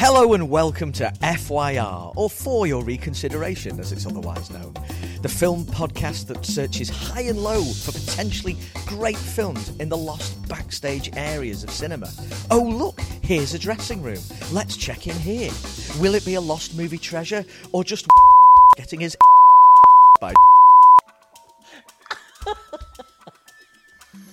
[0.00, 4.72] Hello and welcome to FYR, or For Your Reconsideration, as it's otherwise known.
[5.22, 8.56] The film podcast that searches high and low for potentially
[8.86, 12.08] great films in the lost backstage areas of cinema.
[12.48, 14.22] Oh, look, here's a dressing room.
[14.52, 15.50] Let's check in here.
[15.98, 18.06] Will it be a lost movie treasure, or just
[18.76, 19.16] getting his
[20.20, 20.32] by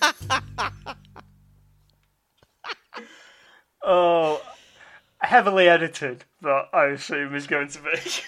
[3.82, 4.40] Oh,
[5.26, 8.00] heavily edited, that I assume is going to be.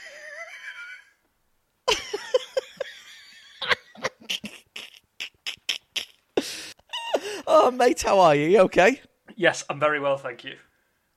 [7.51, 8.47] Oh, mate, how are you?
[8.47, 9.01] You okay?
[9.35, 10.57] yes, I'm very well, thank you.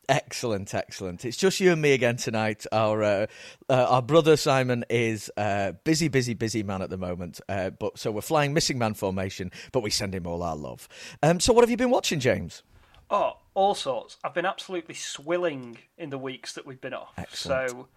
[0.08, 1.26] Excellent, excellent.
[1.26, 2.66] It's just you and me again tonight.
[2.72, 3.28] Our uh,
[3.70, 7.42] uh, our brother Simon is uh, busy, busy, busy man at the moment.
[7.50, 10.88] Uh, but so we're flying missing man formation, but we send him all our love.
[11.22, 12.64] Um, so what have you been watching, James?
[13.10, 14.18] Oh, all sorts.
[14.24, 17.14] I've been absolutely swilling in the weeks that we've been off.
[17.18, 17.70] Excellent.
[17.70, 17.88] So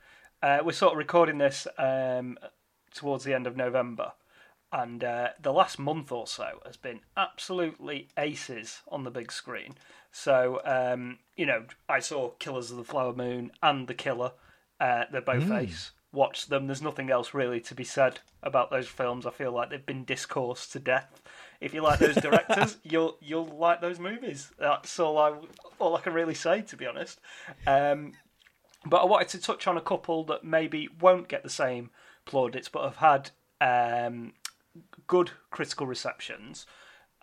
[0.42, 2.38] uh, we're sort of recording this um,
[2.94, 4.12] towards the end of November.
[4.72, 9.76] And uh, the last month or so has been absolutely aces on the big screen.
[10.10, 14.32] So, um, you know, I saw Killers of the Flower Moon and The Killer.
[14.80, 15.92] Uh, they're both ace.
[16.12, 16.66] Watched them.
[16.66, 19.26] There's nothing else really to be said about those films.
[19.26, 21.22] I feel like they've been discoursed to death.
[21.64, 24.52] If you like those directors, you'll you'll like those movies.
[24.58, 25.32] That's all I
[25.78, 27.20] all I can really say, to be honest.
[27.66, 28.12] Um,
[28.84, 31.88] but I wanted to touch on a couple that maybe won't get the same
[32.26, 33.30] plaudits, but have had
[33.62, 34.34] um,
[35.06, 36.66] good critical receptions,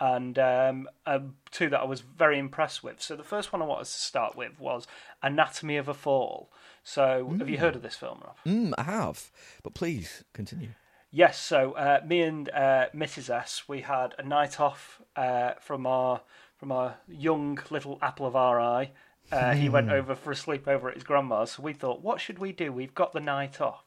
[0.00, 3.00] and um, um, two that I was very impressed with.
[3.00, 4.88] So the first one I wanted to start with was
[5.22, 6.50] Anatomy of a Fall.
[6.82, 8.36] So have you heard of this film, Rob?
[8.44, 9.30] Mm, I have,
[9.62, 10.70] but please continue.
[11.14, 13.28] Yes, so uh, me and uh, Mrs.
[13.28, 16.22] S, we had a night off uh, from our
[16.56, 18.92] from our young little apple of our eye.
[19.30, 22.38] Uh, he went over for a sleepover at his grandma's, so we thought, what should
[22.38, 22.72] we do?
[22.72, 23.84] We've got the night off.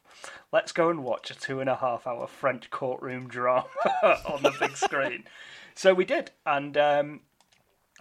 [0.51, 3.65] Let's go and watch a two and a half hour French courtroom drama
[4.03, 5.23] on the big screen.
[5.73, 7.21] So we did, and um,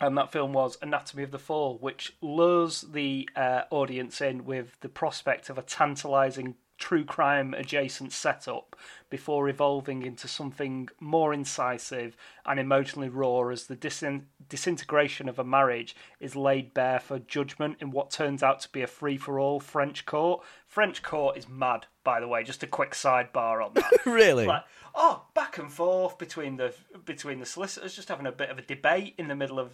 [0.01, 4.79] and that film was Anatomy of the Fall, which lures the uh, audience in with
[4.81, 8.77] the prospect of a tantalising true crime adjacent setup
[9.15, 15.45] before evolving into something more incisive and emotionally raw as the disin- disintegration of a
[15.45, 19.39] marriage is laid bare for judgment in what turns out to be a free for
[19.39, 20.43] all French court.
[20.67, 23.93] French court is mad, by the way, just a quick sidebar on that.
[24.05, 24.47] Really?
[24.47, 24.65] Like,
[24.97, 28.63] oh, back and forth between the between the solicitors, just having a bit of a
[28.63, 29.71] debate in the middle of.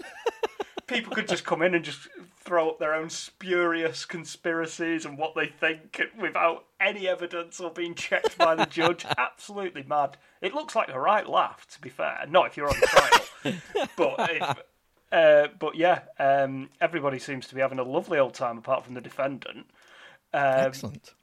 [0.86, 2.08] People could just come in and just
[2.46, 7.94] throw up their own spurious conspiracies and what they think without any evidence or being
[7.94, 9.04] checked by the judge.
[9.18, 10.16] Absolutely mad.
[10.40, 12.24] It looks like a right laugh, to be fair.
[12.28, 13.56] Not if you're on trial,
[13.96, 14.56] but if,
[15.12, 18.94] uh, but yeah, um, everybody seems to be having a lovely old time apart from
[18.94, 19.66] the defendant.
[20.32, 21.14] Um, Excellent.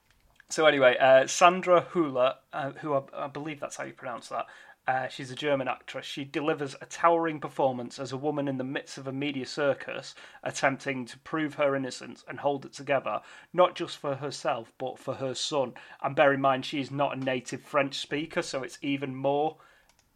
[0.50, 4.48] so anyway, uh, Sandra Hüller, uh, who I, I believe that's how you pronounce that.
[4.86, 6.06] Uh, she's a German actress.
[6.06, 10.14] She delivers a towering performance as a woman in the midst of a media circus,
[10.44, 13.22] attempting to prove her innocence and hold it together,
[13.54, 15.74] not just for herself but for her son.
[16.02, 19.56] And bear in mind, she is not a native French speaker, so it's even more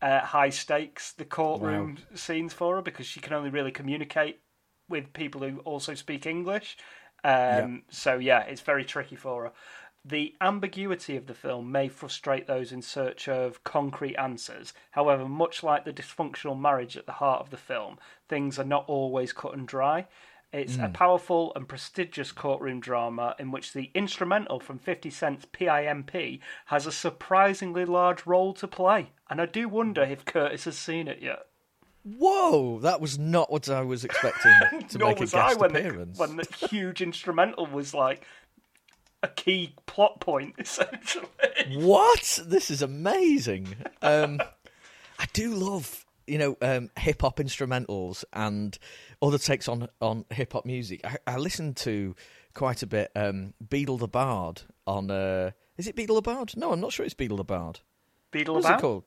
[0.01, 4.41] uh, high stakes the courtroom scenes for her because she can only really communicate
[4.89, 6.77] with people who also speak English.
[7.23, 9.51] Um, So yeah, it's very tricky for her.
[10.09, 14.73] The ambiguity of the film may frustrate those in search of concrete answers.
[14.91, 18.85] However, much like the dysfunctional marriage at the heart of the film, things are not
[18.87, 20.07] always cut and dry.
[20.53, 20.93] It's a hmm.
[20.93, 26.91] powerful and prestigious courtroom drama in which the instrumental from 50 Cent's PIMP has a
[26.91, 29.11] surprisingly large role to play.
[29.29, 31.47] And I do wonder if Curtis has seen it yet.
[32.03, 34.53] Whoa, that was not what I was expecting
[34.87, 38.25] to Nor make a was I guest when the, when the huge instrumental was like
[39.23, 41.27] a key plot point, essentially.
[41.73, 42.39] What?
[42.45, 43.75] This is amazing.
[44.01, 44.39] Um,
[45.19, 48.77] I do love, you know, um, hip hop instrumentals and
[49.21, 51.01] other takes on on hip hop music.
[51.03, 52.15] I, I listened to
[52.53, 53.11] quite a bit.
[53.15, 55.09] Um, Beetle the Bard on.
[55.09, 56.53] Uh, is it Beetle the Bard?
[56.55, 57.79] No, I'm not sure it's Beetle the Bard.
[58.31, 59.05] Beetle What's it called?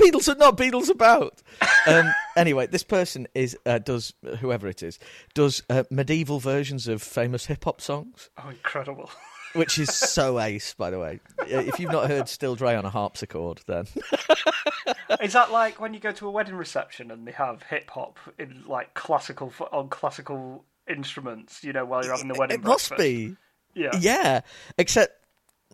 [0.00, 1.42] Beatles are not Beatles about.
[1.86, 4.98] Um, anyway, this person is uh, does whoever it is
[5.34, 9.10] does uh, medieval versions of famous hip hop songs, Oh, incredible.
[9.54, 10.74] which is so ace.
[10.74, 13.86] By the way, if you've not heard "Still Dre" on a harpsichord, then
[15.22, 18.18] Is that like when you go to a wedding reception and they have hip hop
[18.38, 21.64] in like classical on classical instruments?
[21.64, 22.60] You know, while you're having the wedding.
[22.60, 23.06] it must breakfast?
[23.06, 23.36] be.
[23.74, 23.90] Yeah.
[23.98, 24.40] Yeah,
[24.78, 25.24] except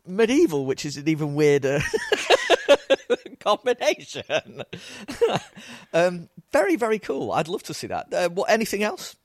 [0.07, 1.81] medieval, which is an even weirder
[3.43, 4.65] combination.
[5.93, 7.33] um, very, very cool.
[7.33, 8.12] I'd love to see that.
[8.12, 8.50] Uh, what?
[8.50, 9.17] Anything else?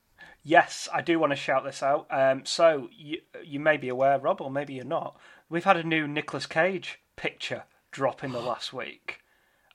[0.43, 2.07] Yes, I do want to shout this out.
[2.09, 5.19] Um, so you you may be aware, Rob, or maybe you're not.
[5.49, 9.19] We've had a new Nicolas Cage picture drop in the last week,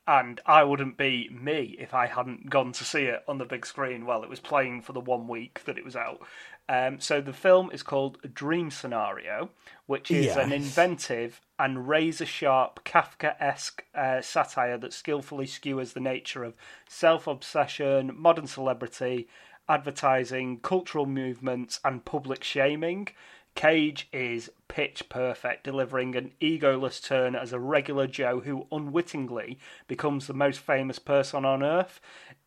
[0.07, 3.67] and I wouldn't be me if I hadn't gone to see it on the big
[3.67, 6.21] screen while it was playing for the one week that it was out.
[6.69, 9.51] Um, so the film is called Dream Scenario,
[9.87, 10.37] which is Yes.
[10.37, 16.55] an inventive and razor sharp Kafka-esque uh, satire that skillfully skewers the nature of
[16.89, 19.29] self-obsession, modern celebrity,
[19.69, 23.09] advertising, cultural movements, and public shaming.
[23.55, 30.27] Cage is pitch perfect, delivering an egoless turn as a regular Joe who unwittingly becomes
[30.27, 32.01] the most famous person on earth.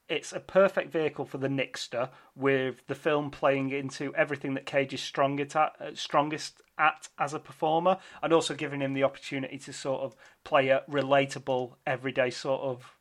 [0.07, 4.93] It's a perfect vehicle for the Nixter, with the film playing into everything that Cage
[4.93, 9.57] is strongest at, uh, strongest at as a performer, and also giving him the opportunity
[9.57, 12.97] to sort of play a relatable, everyday sort of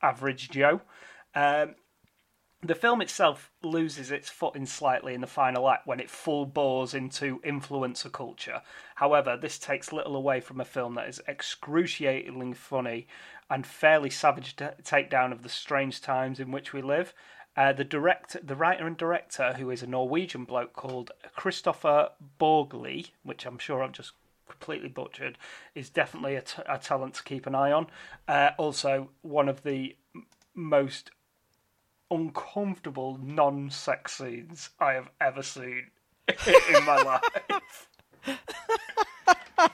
[0.00, 0.80] average Joe.
[1.34, 1.74] Um,
[2.62, 6.92] the film itself loses its footing slightly in the final act when it full bores
[6.92, 8.62] into influencer culture.
[8.96, 13.06] However, this takes little away from a film that is excruciatingly funny
[13.50, 17.14] and fairly savage t- takedown of the strange times in which we live.
[17.56, 23.10] Uh, the director, the writer and director, who is a Norwegian bloke called Kristoffer Borgli,
[23.24, 24.12] which I'm sure I've just
[24.48, 25.38] completely butchered,
[25.74, 27.88] is definitely a, t- a talent to keep an eye on.
[28.28, 31.10] Uh, also, one of the m- most
[32.10, 35.90] uncomfortable non-sex scenes I have ever seen
[36.28, 37.88] in my life.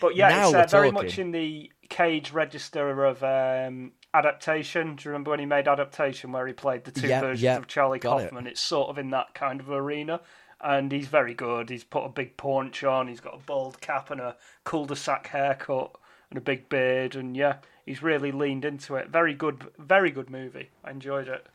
[0.00, 4.96] but yeah, Now it's uh, very much in the Cage register of um, adaptation.
[4.96, 7.58] Do you remember when he made adaptation, where he played the two Yep, versions yep,
[7.60, 8.24] of Charlie got it.
[8.24, 8.46] Kaufman?
[8.46, 10.20] It's sort of in that kind of arena.
[10.60, 11.70] And he's very good.
[11.70, 13.06] He's put a big paunch on.
[13.06, 15.94] He's got a bald cap and a cul-de-sac haircut
[16.30, 17.14] and a big beard.
[17.14, 19.08] And yeah, he's really leaned into it.
[19.08, 20.70] Very good, very good movie.
[20.84, 21.46] I enjoyed it.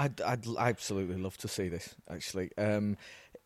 [0.00, 1.94] I'd, I'd absolutely love to see this.
[2.10, 2.96] Actually, um,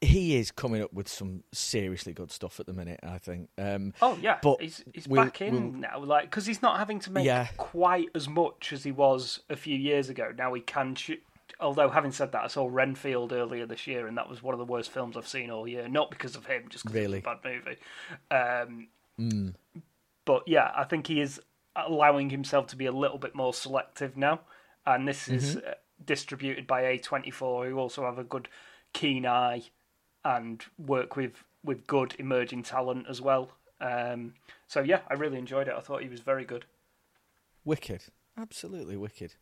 [0.01, 3.01] he is coming up with some seriously good stuff at the minute.
[3.03, 3.49] I think.
[3.59, 6.79] Um, Oh yeah, But he's he's we'll- back in we'll- now, like because he's not
[6.79, 7.49] having to make Yeah.
[7.57, 10.33] quite as much as he was a few years ago.
[10.37, 10.97] Now he can.
[11.61, 14.59] Although having said that, I saw Renfield earlier this year, and that was one of
[14.59, 15.89] the worst films I've seen all year.
[15.89, 17.19] Not because of him, just because Really?
[17.19, 18.71] it was a bad movie.
[18.71, 19.49] Um, Hmm.
[20.25, 21.41] But yeah, I think he is
[21.77, 24.41] allowing himself to be a little bit more selective now,
[24.87, 25.69] and this is Mm-hmm.
[25.69, 25.73] uh,
[26.07, 28.49] distributed by A24, who also have a good
[28.93, 29.63] keen eye
[30.25, 33.51] and work with with good emerging talent as well.
[33.81, 34.35] Um,
[34.67, 35.75] so yeah, I really enjoyed it.
[35.77, 36.67] I thought he was very good.
[37.65, 38.05] Wicked,
[38.39, 39.35] absolutely wicked.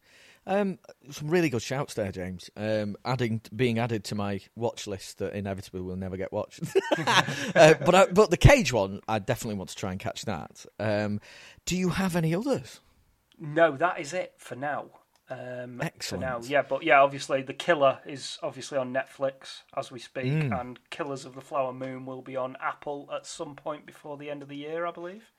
[0.46, 0.78] Um,
[1.10, 2.50] some really good shouts there, James.
[2.56, 6.60] Um, adding, being added to my watch list that inevitably will never get watched.
[6.98, 10.64] uh, but I, but the Cage one, I definitely want to try and catch that.
[10.78, 11.20] Um,
[11.66, 12.80] do you have any others?
[13.38, 14.86] No, that is it for now.
[15.32, 16.22] Um, Excellent.
[16.22, 20.60] now, yeah, but yeah, obviously the Killer is obviously on Netflix as we speak, Mm.
[20.60, 24.30] and Killers of the Flower Moon will be on Apple at some point before the
[24.30, 25.30] end of the year, I believe.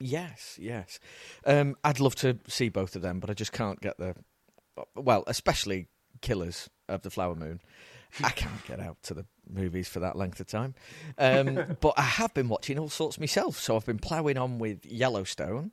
[0.00, 1.00] Yes, yes.
[1.44, 4.14] Um, I'd love to see both of them, but I just can't get the.
[4.94, 5.88] Well, especially
[6.20, 7.60] Killers of the Flower Moon.
[8.24, 10.74] I can't get out to the movies for that length of time.
[11.18, 13.58] Um, but I have been watching all sorts myself.
[13.58, 15.72] So I've been ploughing on with Yellowstone.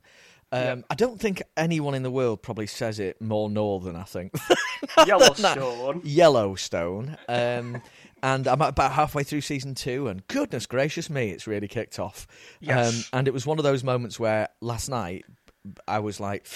[0.56, 0.84] Um.
[0.90, 4.32] I don't think anyone in the world probably says it more northern, I think.
[5.06, 6.00] Yellowstone.
[6.04, 7.16] Yellowstone.
[7.28, 7.82] Um,
[8.22, 12.26] and I'm about halfway through season two, and goodness gracious me, it's really kicked off.
[12.60, 12.94] Yes.
[13.12, 15.24] Um, and it was one of those moments where last night
[15.86, 16.46] I was like,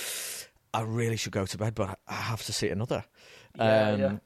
[0.72, 3.04] I really should go to bed, but I have to see another.
[3.56, 4.16] Yeah, um, yeah.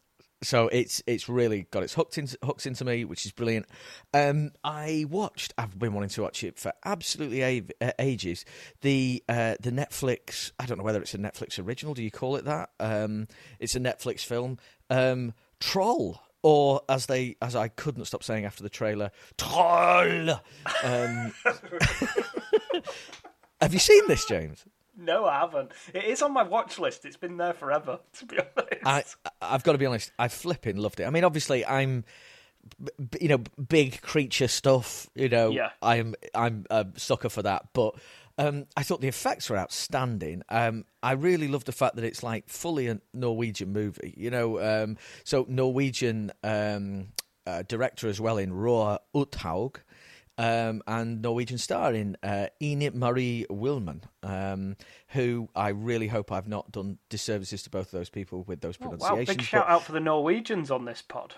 [0.45, 3.67] So it's it's really got its hooked into hooks into me, which is brilliant.
[4.13, 5.55] Um, I watched.
[5.59, 7.67] I've been wanting to watch it for absolutely
[7.99, 8.45] ages.
[8.83, 10.53] The uh, the Netflix.
[10.59, 11.95] I don't know whether it's a Netflix original.
[11.95, 12.71] Do you call it that?
[12.79, 13.27] Um,
[13.59, 14.59] it's a Netflix film.
[14.91, 20.31] Um, Troll, or as they as I couldn't stop saying after the trailer, Troll.
[20.85, 21.33] Um,
[23.61, 24.65] have you seen this, James?
[24.97, 25.73] No, I haven't.
[25.93, 27.05] It is on my watch list.
[27.05, 28.87] It's been there forever, to be honest.
[28.87, 29.05] I
[29.41, 30.13] I've got to be honest.
[30.19, 31.05] I flipping loved it.
[31.05, 32.05] I mean, obviously, I'm
[33.21, 35.09] you know big creature stuff.
[35.15, 35.71] You know, Yeah.
[35.83, 37.69] I'm I'm a sucker for that.
[37.73, 37.95] But
[38.39, 40.43] um, I thought the effects were outstanding.
[40.49, 44.15] Um, I really love the fact that it's like fully a Norwegian movie.
[44.17, 47.09] You know, um, so Norwegian um,
[47.47, 49.77] uh, director as well in Roar Uthaug.
[50.37, 54.77] Um, and Norwegian star in uh, Enid Marie Wilmann, um,
[55.09, 58.77] who I really hope I've not done disservices to both of those people with those
[58.81, 59.29] Oh, wow, pronunciations.
[59.29, 61.35] big but- shout out for the Norwegians on this pod.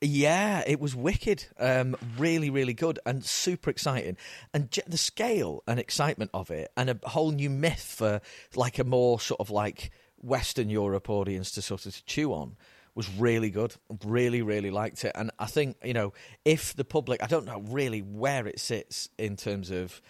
[0.00, 1.44] yeah, it was wicked.
[1.60, 4.16] Um, really, really good and super exciting.
[4.52, 8.20] And j- the scale and excitement of it, and a whole new myth for
[8.56, 12.56] like a more sort of like Western Europe audience to sort of chew on,
[12.94, 13.74] was really good.
[14.04, 15.12] Really, really liked it.
[15.14, 16.12] And I think, you know,
[16.44, 20.00] if the public, I don't know really where it sits in terms of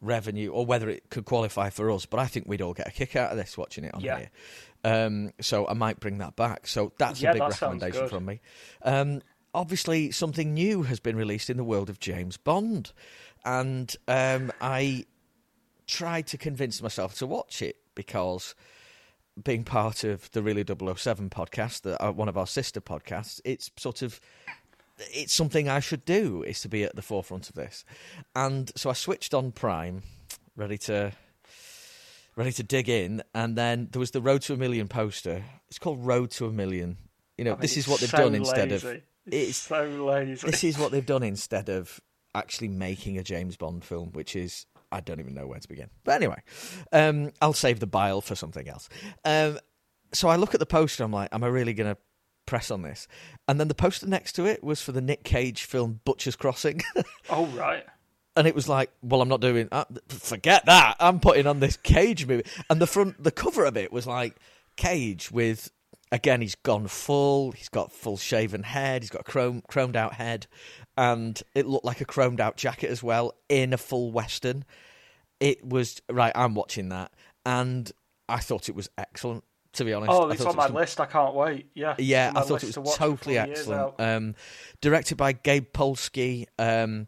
[0.00, 2.90] revenue or whether it could qualify for us, but I think we'd all get a
[2.90, 4.18] kick out of this watching it on Yeah.
[4.18, 4.30] here.
[4.84, 6.66] Um, so I might bring that back.
[6.66, 8.40] So that's Yeah, a big that recommendation from me.
[8.82, 9.22] Um,
[9.54, 12.92] obviously, something new has been released in the world of James Bond.
[13.44, 15.06] And um, I
[15.86, 18.54] tried to convince myself to watch it because
[19.42, 23.70] being part of the Really 007 podcast, that uh, one of our sister podcasts, it's
[23.76, 24.20] sort of
[24.98, 27.84] it's something I should do is to be at the forefront of this.
[28.36, 30.02] And so I switched on Prime,
[30.56, 31.12] ready to
[32.36, 35.44] ready to dig in, and then there was the Road to a Million poster.
[35.68, 36.96] It's called Road to a Million.
[37.36, 39.84] You know, I mean, this is what they've so done instead of It's, it's so
[39.84, 40.46] lazy.
[40.46, 42.00] this is what they've done instead of
[42.34, 45.88] actually making a James Bond film, which is I don't even know where to begin.
[46.04, 46.42] But anyway,
[46.92, 48.88] um, I'll save the bile for something else.
[49.24, 49.58] Um,
[50.12, 51.02] so I look at the poster.
[51.04, 51.98] I'm like, am I really going to
[52.46, 53.08] press on this?
[53.48, 56.82] And then the poster next to it was for the Nick Cage film Butcher's Crossing,
[57.30, 57.84] Oh right.
[58.36, 59.68] and it was like, well, I'm not doing.
[59.72, 60.96] Uh, forget that.
[61.00, 64.36] I'm putting on this Cage movie, and the front, the cover of it was like
[64.76, 65.70] Cage with.
[66.10, 67.52] Again, he's gone full.
[67.52, 69.02] He's got full shaven head.
[69.02, 70.46] He's got a chrome, chromed out head,
[70.96, 74.64] and it looked like a chromed out jacket as well in a full western.
[75.40, 76.32] It was right.
[76.34, 77.12] I'm watching that,
[77.44, 77.90] and
[78.28, 79.44] I thought it was excellent.
[79.74, 81.00] To be honest, Oh, it's on it my list.
[81.00, 81.70] I can't wait.
[81.74, 81.94] Yeah.
[81.96, 84.00] yeah, I thought it to was watch totally before the year's excellent.
[84.00, 84.34] Um,
[84.82, 86.44] directed by Gabe Polsky.
[86.58, 87.06] Um,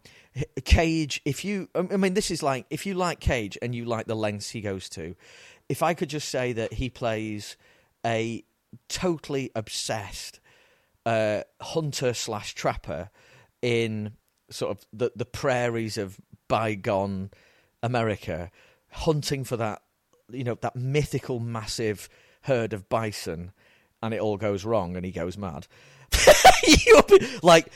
[0.65, 1.21] Cage.
[1.25, 4.07] If you, I I mean, this is like if you like Cage and you like
[4.07, 5.15] the lengths he goes to.
[5.69, 7.55] If I could just say that he plays
[8.05, 8.43] a
[8.89, 10.39] totally obsessed
[11.05, 13.09] uh, hunter slash trapper
[13.65, 14.11] in
[14.51, 17.31] sort of the the prairies of bygone
[17.81, 18.51] America,
[18.91, 19.81] hunting for that
[20.31, 22.07] you know that mythical massive
[22.43, 23.51] herd of bison,
[24.03, 25.65] and it all goes wrong, and he goes mad.
[27.43, 27.67] Like,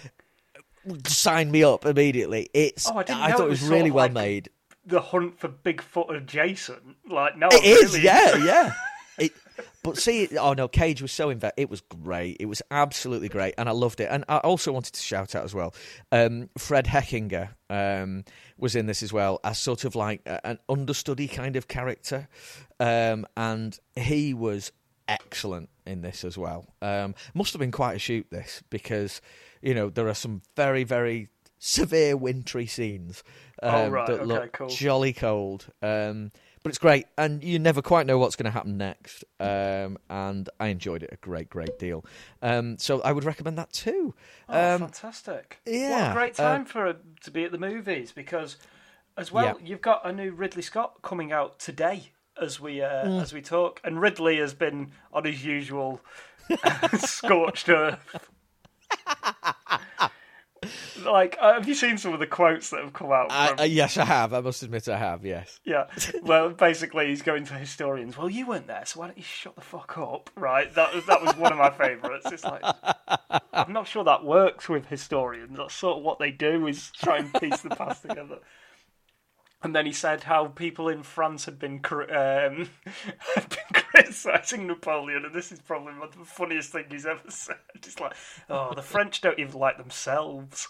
[1.06, 2.50] sign me up immediately.
[2.54, 4.50] It's Oh, I I thought it was really well like- made.
[4.86, 6.96] The hunt for Bigfoot adjacent.
[7.08, 8.06] Like no, It is, really.
[8.06, 8.74] yeah, yeah.
[9.84, 12.38] But see, oh no, Cage was so inve- It was great.
[12.40, 14.10] It was absolutely great, and I loved it.
[14.12, 15.74] And I also wanted to shout out as well.
[16.12, 18.26] Um, Fred Hechinger um,
[18.58, 22.28] was in this as well as sort of like a, an understudy kind of character,
[22.80, 24.72] um, and he was
[25.08, 26.68] excellent in this as well.
[26.82, 29.22] Um, must have been quite a shoot this because
[29.62, 33.24] you know there are some very very severe wintry scenes
[33.62, 34.68] um, Oh, right, that okay, look cool.
[34.70, 35.66] jolly cold.
[35.82, 36.32] Um,
[36.64, 39.24] but it's great, and you never quite know what's going to happen next.
[39.40, 42.04] Um, and I enjoyed it a great, great deal.
[42.42, 44.14] Um, so I would recommend that too.
[44.50, 45.60] Oh, Um, fantastic!
[45.66, 48.58] What yeah, a great uh, time for to be at the movies because,
[49.18, 49.68] as well, Yeah.
[49.68, 52.12] you've got a new Ridley Scott coming out today
[52.42, 53.22] as we uh, Mm.
[53.22, 56.02] as we talk, and Ridley has been on his usual
[56.98, 58.30] scorched earth.
[61.04, 63.28] Like, uh, have you seen some of the quotes that have come out?
[63.32, 64.34] I, from- uh, yes, I have.
[64.34, 65.26] I must admit, I have.
[65.26, 65.60] Yes.
[65.64, 65.86] Yeah.
[66.24, 68.18] Well, basically, he's going to historians.
[68.18, 70.30] Well, you weren't there, so why don't you shut the fuck up?
[70.36, 70.74] Right.
[70.76, 72.32] That was that was one of my favourites.
[72.32, 72.64] It's like
[73.54, 75.58] I'm not sure that works with historians.
[75.58, 78.40] That's sort of what they do is try and piece the past together.
[79.62, 82.70] And then he said how people in France had been um,
[83.36, 87.20] had been criticising Napoleon, and this is probably one of the funniest thing he's ever
[87.30, 87.58] said.
[87.76, 88.14] It's like,
[88.50, 90.70] oh, the French don't even like themselves.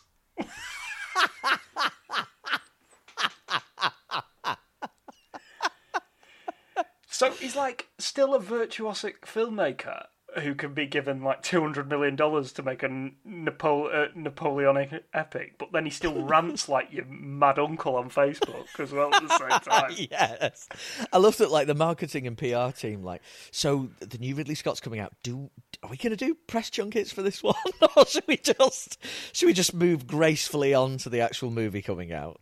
[7.19, 10.05] So he's like still a virtuosic filmmaker
[10.38, 15.03] who can be given like two hundred million dollars to make a Napo- uh, Napoleonic
[15.13, 19.27] epic, but then he still rants like your mad uncle on Facebook as well at
[19.27, 19.91] the same time.
[20.12, 20.67] yes,
[21.12, 21.51] I love that.
[21.51, 23.21] Like the marketing and PR team, like
[23.51, 25.13] so the new Ridley Scott's coming out.
[25.24, 25.50] Do
[25.81, 27.55] are we going to do press junkets for this one,
[27.95, 28.98] or should we just
[29.33, 32.39] should we just move gracefully on to the actual movie coming out?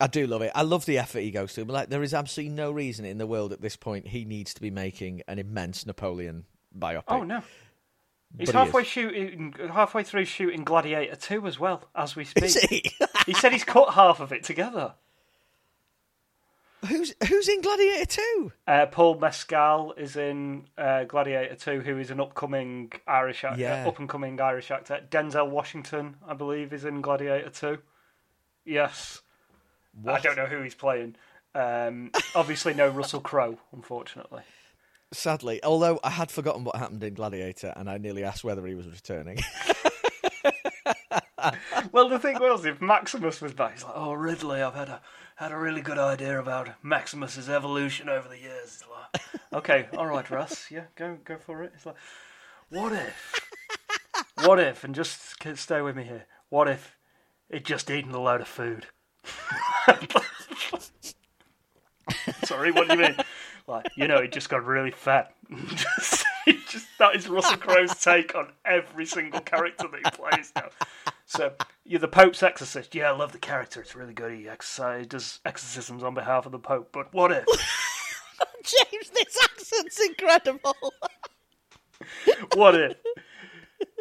[0.00, 0.50] I do love it.
[0.54, 1.64] I love the effort he goes to.
[1.64, 4.52] But like, there is absolutely no reason in the world at this point he needs
[4.54, 6.44] to be making an immense Napoleon
[6.76, 7.04] biopic.
[7.08, 7.42] Oh no.
[8.36, 8.88] He's But halfway is.
[8.88, 12.50] shooting, halfway through shooting Gladiator Two as well as we speak.
[12.68, 12.90] He?
[13.26, 14.94] he said he's cut half of it together.
[16.88, 18.52] who's who's in Gladiator Two?
[18.66, 23.86] Uh, Paul Mescal is in uh, Gladiator 2, who is an upcoming Irish actor, Yeah.
[23.86, 25.00] up and coming Irish actor.
[25.10, 27.78] Denzel Washington, I believe, is in Gladiator 2.
[28.66, 29.20] Yes,
[30.06, 31.16] I don't know who he's playing.
[31.54, 34.42] Um, obviously, no Russell Crowe, unfortunately.
[35.12, 38.74] Sadly, although I had forgotten what happened in Gladiator, and I nearly asked whether he
[38.74, 39.38] was returning.
[41.92, 45.00] Well, the thing was, if Maximus was back, he's like, "Oh, Ridley, I've had a
[45.36, 49.22] had a really good idea about Maximus's evolution over the years." Like,
[49.52, 51.96] "Okay, all right, Russ, yeah, go go for it." It's like,
[52.68, 53.40] what if?
[54.44, 54.84] What if?
[54.84, 56.26] And just stay with me here.
[56.48, 56.96] What if
[57.48, 58.86] it just eaten a load of food?
[62.44, 63.16] Sorry, what do you mean?
[63.66, 65.34] Like, you know, he just got really fat.
[65.66, 66.24] just,
[66.68, 70.68] just, that is Russell Crowe's take on every single character that he plays now.
[71.26, 71.52] So,
[71.84, 72.94] you're the Pope's exorcist.
[72.94, 73.80] Yeah, I love the character.
[73.80, 74.32] It's really good.
[74.32, 74.48] He
[75.06, 76.90] does exorcisms on behalf of the Pope.
[76.92, 77.46] But what if?
[78.62, 80.76] James, this accent's incredible.
[82.54, 82.96] what if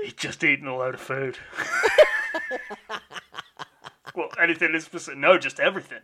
[0.03, 1.37] he'd just eaten a load of food?
[4.15, 5.19] Well, anything is specific?
[5.19, 6.01] No, just everything.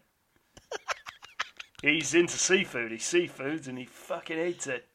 [1.82, 2.92] He's into seafood.
[2.92, 4.86] He seafoods and he fucking eats it.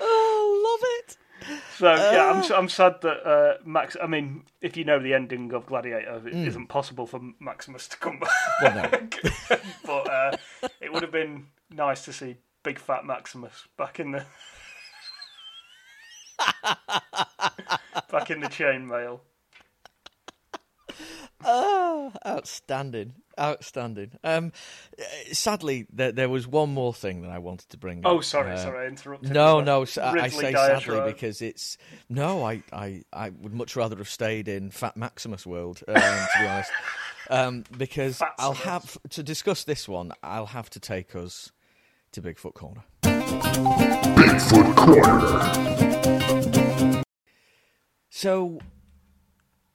[0.00, 1.16] oh, love it.
[1.76, 3.96] So yeah, I'm I'm sad that uh, Max.
[4.02, 6.56] I mean, if you know the ending of Gladiator, it mm.
[6.56, 8.30] not possible for Maximus to come back.
[8.62, 9.58] Well, no.
[9.84, 10.36] but uh,
[10.80, 14.24] it would have been nice to see big fat Maximus back in the
[18.10, 19.20] back in the chainmail.
[21.44, 24.12] Oh, outstanding, outstanding.
[24.24, 24.52] Um,
[25.32, 27.98] sadly, there, there, was one more thing that I wanted to bring.
[28.04, 28.12] Up.
[28.12, 28.24] Oh, up.
[28.24, 29.30] sorry, uh, sorry, I interrupted.
[29.30, 31.76] No, no, I, I say sadly because it's
[32.08, 32.44] no.
[32.44, 36.46] I, I, I would much rather have stayed in Fat Maximus world, um, to be
[36.46, 36.72] honest,
[37.30, 40.12] um, because Fat I'll have to discuss this one.
[40.22, 41.52] I'll have to take us
[42.12, 42.82] to Bigfoot Corner.
[44.16, 46.55] Bigfoot Corner.
[48.16, 48.60] So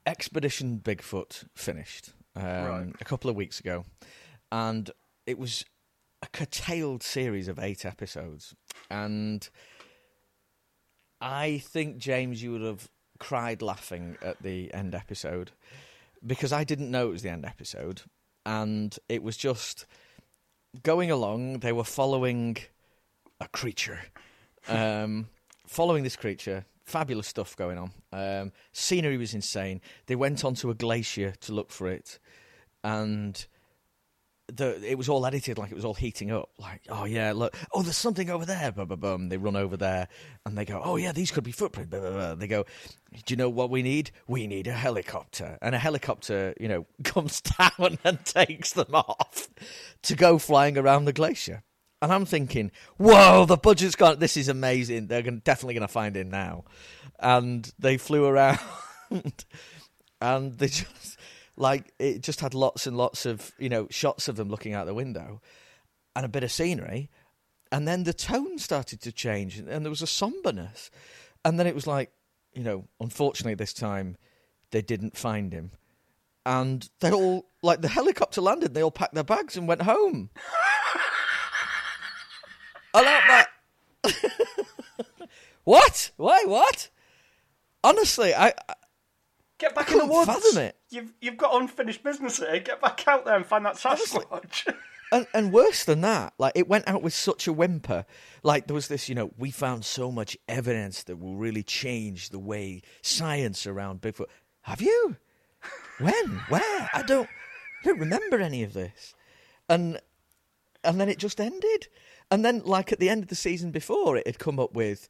[0.04, 2.92] Expedition Bigfoot finished um, right.
[3.00, 3.84] a couple of weeks ago,
[4.50, 4.90] and
[5.28, 5.64] it was
[6.22, 8.52] a curtailed series of eight episodes.
[8.90, 9.48] And
[11.20, 12.88] I think, James, you would have
[13.20, 15.52] cried laughing at the end episode
[16.26, 18.02] because I didn't know it was the end episode.
[18.44, 19.86] And it was just
[20.82, 22.56] going along, they were following
[23.40, 24.00] a creature.
[24.66, 25.28] Um,
[25.68, 27.90] following this creature, fabulous stuff going on.
[28.12, 29.80] Um, scenery was insane.
[30.06, 32.18] They went onto a glacier to look for it,
[32.84, 33.44] and
[34.48, 36.50] the it was all edited like it was all heating up.
[36.58, 38.72] Like, oh yeah, look, oh there's something over there.
[38.72, 39.16] Blah, blah, blah.
[39.28, 40.08] They run over there,
[40.44, 41.90] and they go, oh yeah, these could be footprints.
[41.90, 42.34] Blah, blah, blah.
[42.34, 42.64] They go,
[43.24, 44.10] do you know what we need?
[44.26, 49.48] We need a helicopter, and a helicopter, you know, comes down and takes them off
[50.02, 51.62] to go flying around the glacier.
[52.02, 54.18] And I'm thinking, whoa, the budget's gone.
[54.18, 55.06] This is amazing.
[55.06, 56.64] They're gonna, definitely going to find him now.
[57.20, 58.58] And they flew around,
[60.20, 61.16] and they just
[61.56, 64.86] like it just had lots and lots of you know shots of them looking out
[64.86, 65.40] the window,
[66.16, 67.08] and a bit of scenery,
[67.70, 70.90] and then the tone started to change, and there was a somberness,
[71.44, 72.10] and then it was like,
[72.52, 74.16] you know, unfortunately this time
[74.72, 75.70] they didn't find him,
[76.44, 80.30] and they all like the helicopter landed, they all packed their bags and went home.
[82.94, 83.48] I like that.
[85.64, 86.10] what?
[86.16, 86.44] Why?
[86.44, 86.90] What?
[87.84, 88.74] Honestly, I, I
[89.58, 90.26] get back I in the woods.
[90.26, 90.76] Fathom it.
[90.90, 92.58] You've you've got unfinished business here.
[92.60, 94.72] Get back out there and find that Sasquatch.
[95.12, 98.04] and, and worse than that, like it went out with such a whimper.
[98.42, 102.30] Like there was this, you know, we found so much evidence that will really change
[102.30, 104.26] the way science around Bigfoot.
[104.62, 105.16] Have you?
[105.98, 106.26] When?
[106.48, 106.90] Where?
[106.92, 107.28] I don't.
[107.28, 109.14] I don't remember any of this.
[109.68, 110.00] And
[110.84, 111.88] and then it just ended.
[112.32, 115.08] And then, like at the end of the season before, it had come up with,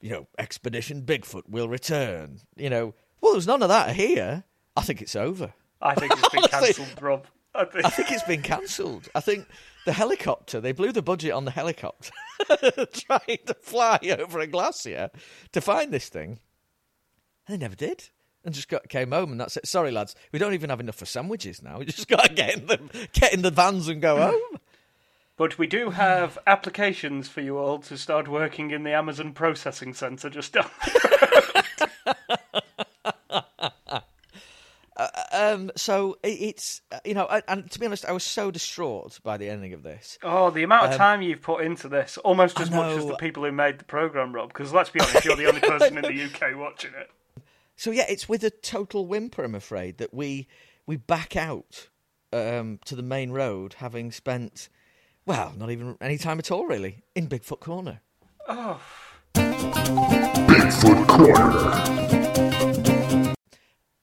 [0.00, 2.40] you know, Expedition Bigfoot will return.
[2.56, 4.44] You know, well, there's none of that here.
[4.76, 5.54] I think it's over.
[5.80, 7.26] I think it's been cancelled, Rob.
[7.54, 7.84] I think...
[7.86, 9.08] I think it's been cancelled.
[9.14, 9.46] I think
[9.86, 12.12] the helicopter, they blew the budget on the helicopter
[12.92, 15.10] trying to fly over a glacier
[15.52, 16.40] to find this thing.
[17.46, 18.10] And they never did.
[18.44, 19.66] And just got, came home and that's it.
[19.66, 21.78] Sorry, lads, we don't even have enough for sandwiches now.
[21.78, 24.59] We just got to get in the, get in the vans and go home.
[25.40, 29.94] But we do have applications for you all to start working in the Amazon processing
[29.94, 30.70] center just down.
[34.96, 39.18] Uh, um, so it's uh, you know, and to be honest, I was so distraught
[39.22, 40.18] by the ending of this.
[40.22, 43.16] Oh, the amount of um, time you've put into this, almost as much as the
[43.16, 44.48] people who made the program, Rob.
[44.48, 47.10] Because let's be honest, you're the only person in the UK watching it.
[47.76, 50.48] So yeah, it's with a total whimper, I'm afraid, that we
[50.84, 51.88] we back out
[52.30, 54.68] um, to the main road, having spent
[55.30, 58.00] well, not even any time at all, really, in Bigfoot Corner.
[58.48, 58.80] Oh.
[59.34, 61.60] Bigfoot Corner.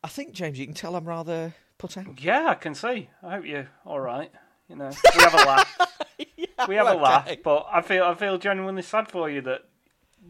[0.02, 2.22] I think, James, you can tell I'm rather put out.
[2.22, 3.10] Yeah, I can see.
[3.22, 4.32] I hope you're all right.
[4.70, 5.78] You know, we have a laugh.
[6.38, 6.98] yeah, we have okay.
[6.98, 9.64] a laugh, but I feel I feel genuinely sad for you that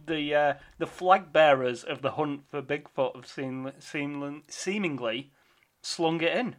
[0.07, 5.31] the uh, the flag bearers of the hunt for Bigfoot have seem, seem, seemingly
[5.79, 6.55] slung it in.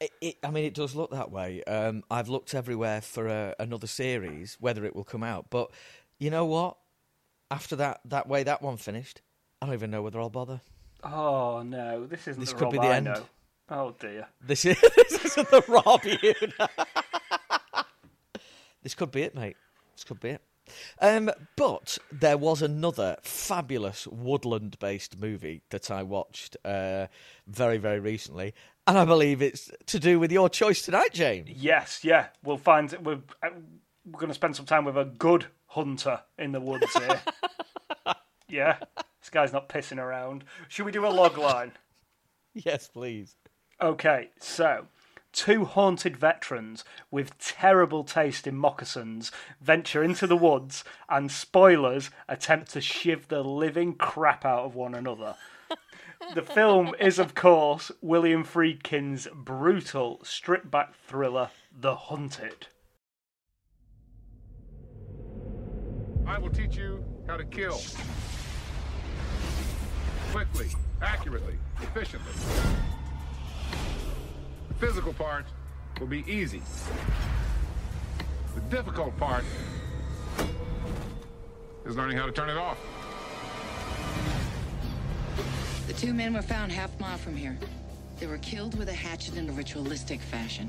[0.00, 1.62] It, it, I mean, it does look that way.
[1.64, 5.46] Um, I've looked everywhere for a, another series, whether it will come out.
[5.50, 5.70] But
[6.18, 6.76] you know what?
[7.50, 9.22] After that, that way that one finished,
[9.62, 10.60] I don't even know whether I'll bother.
[11.02, 13.04] Oh no, this isn't This the could Rob be the I end.
[13.06, 13.22] know.
[13.70, 14.26] Oh dear.
[14.44, 16.34] This is this isn't the Rob you.
[18.82, 19.56] This could be it, mate.
[19.96, 20.42] This could be it.
[21.00, 27.06] Um, but there was another fabulous woodland-based movie that I watched uh,
[27.48, 28.54] very, very recently,
[28.86, 31.50] and I believe it's to do with your choice tonight, James.
[31.50, 32.28] Yes, yeah.
[32.42, 33.50] We'll find we're uh,
[34.04, 37.20] we're going to spend some time with a good hunter in the woods here.
[38.48, 38.78] yeah,
[39.20, 40.44] this guy's not pissing around.
[40.68, 41.72] Should we do a log line?
[42.54, 43.36] Yes, please.
[43.80, 44.86] Okay, so
[45.32, 52.70] two haunted veterans with terrible taste in moccasins venture into the woods and spoilers attempt
[52.70, 55.34] to shiv the living crap out of one another.
[56.34, 62.68] The film is, of course, William Friedkin's brutal, stripped back thriller, The Hunted.
[66.26, 67.80] I will teach you how to kill.
[70.32, 70.68] Quickly,
[71.00, 72.32] accurately, efficiently.
[74.68, 75.46] The physical part
[76.00, 76.62] will be easy.
[78.54, 79.44] The difficult part
[81.84, 82.78] is learning how to turn it off.
[85.86, 87.56] The two men were found half mile from here.
[88.18, 90.68] They were killed with a hatchet in a ritualistic fashion.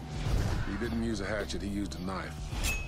[0.70, 2.36] He didn't use a hatchet, he used a knife.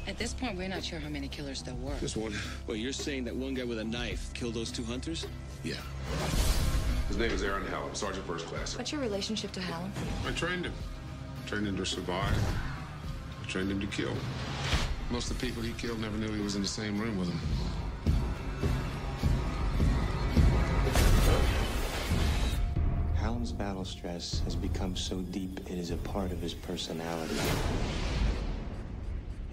[0.08, 1.98] At this point, we're not sure how many killers there were.
[2.00, 2.34] Just one?
[2.68, 5.26] Well, you're saying that one guy with a knife killed those two hunters?
[5.64, 5.76] Yeah.
[7.08, 8.78] His name is Aaron Hallam, Sergeant First Class.
[8.78, 9.92] What's your relationship to Hallam?
[10.28, 10.74] I trained him.
[11.48, 12.38] Trained him to survive.
[13.42, 14.14] I trained him to kill.
[15.10, 17.30] Most of the people he killed never knew he was in the same room with
[17.30, 17.40] them.
[23.50, 27.36] Hallam's battle stress has become so deep it is a part of his personality.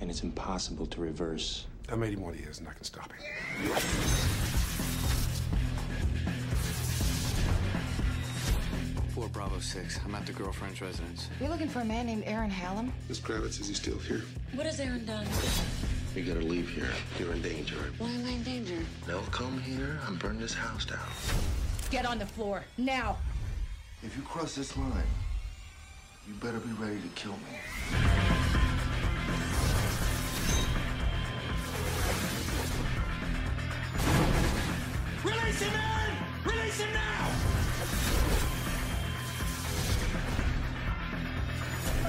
[0.00, 1.66] And it's impossible to reverse.
[1.90, 3.22] I made him what he is, and I can stop him.
[9.14, 9.98] Four Bravo Six.
[10.04, 11.30] I'm at the girlfriend's residence.
[11.40, 12.92] You're looking for a man named Aaron Hallam?
[13.08, 14.22] Miss Kravitz, is he still here?
[14.52, 15.26] What has Aaron done?
[16.14, 16.90] You gotta leave here.
[17.18, 17.76] You're in danger.
[17.96, 18.78] Why am I in danger?
[19.08, 20.98] Now come here and burn this house down.
[21.90, 23.16] Get on the floor, now!
[24.02, 24.92] If you cross this line,
[26.28, 27.38] you better be ready to kill me.
[35.24, 36.16] Release him, man!
[36.44, 37.30] Release him now!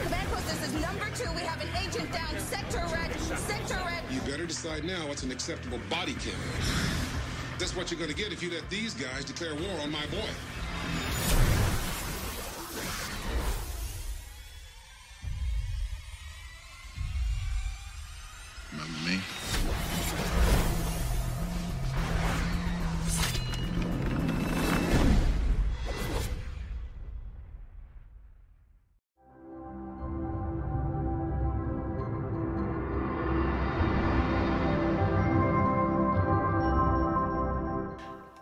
[0.02, 1.32] Command this is number two.
[1.34, 2.38] We have an agent down.
[2.38, 3.16] Sector red.
[3.18, 4.04] Sector red.
[4.12, 6.36] You better decide now what's an acceptable body count.
[7.58, 11.57] That's what you're gonna get if you let these guys declare war on my boy.
[18.78, 19.20] Remember me?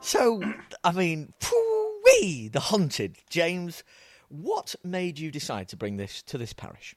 [0.01, 0.43] So,
[0.83, 1.33] I mean,
[2.05, 3.17] wee the haunted.
[3.29, 3.83] James.
[4.27, 6.95] What made you decide to bring this to this parish?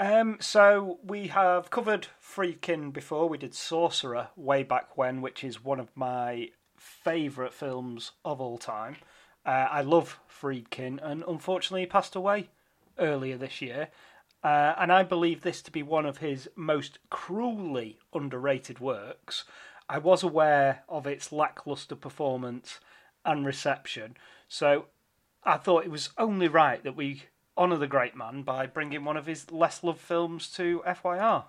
[0.00, 3.28] Um, so we have covered Friedkin before.
[3.28, 8.58] We did Sorcerer way back when, which is one of my favourite films of all
[8.58, 8.96] time.
[9.44, 12.48] Uh, I love Friedkin, and unfortunately, he passed away
[12.96, 13.88] earlier this year.
[14.44, 19.44] Uh, and I believe this to be one of his most cruelly underrated works.
[19.88, 22.78] I was aware of its lackluster performance
[23.24, 24.86] and reception, so
[25.42, 27.24] I thought it was only right that we
[27.58, 31.44] honour the great man by bringing one of his less loved films to FYR.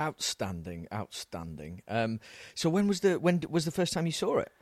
[0.00, 1.82] Outstanding, outstanding.
[1.88, 2.20] Um,
[2.54, 4.52] so when was the when was the first time you saw it?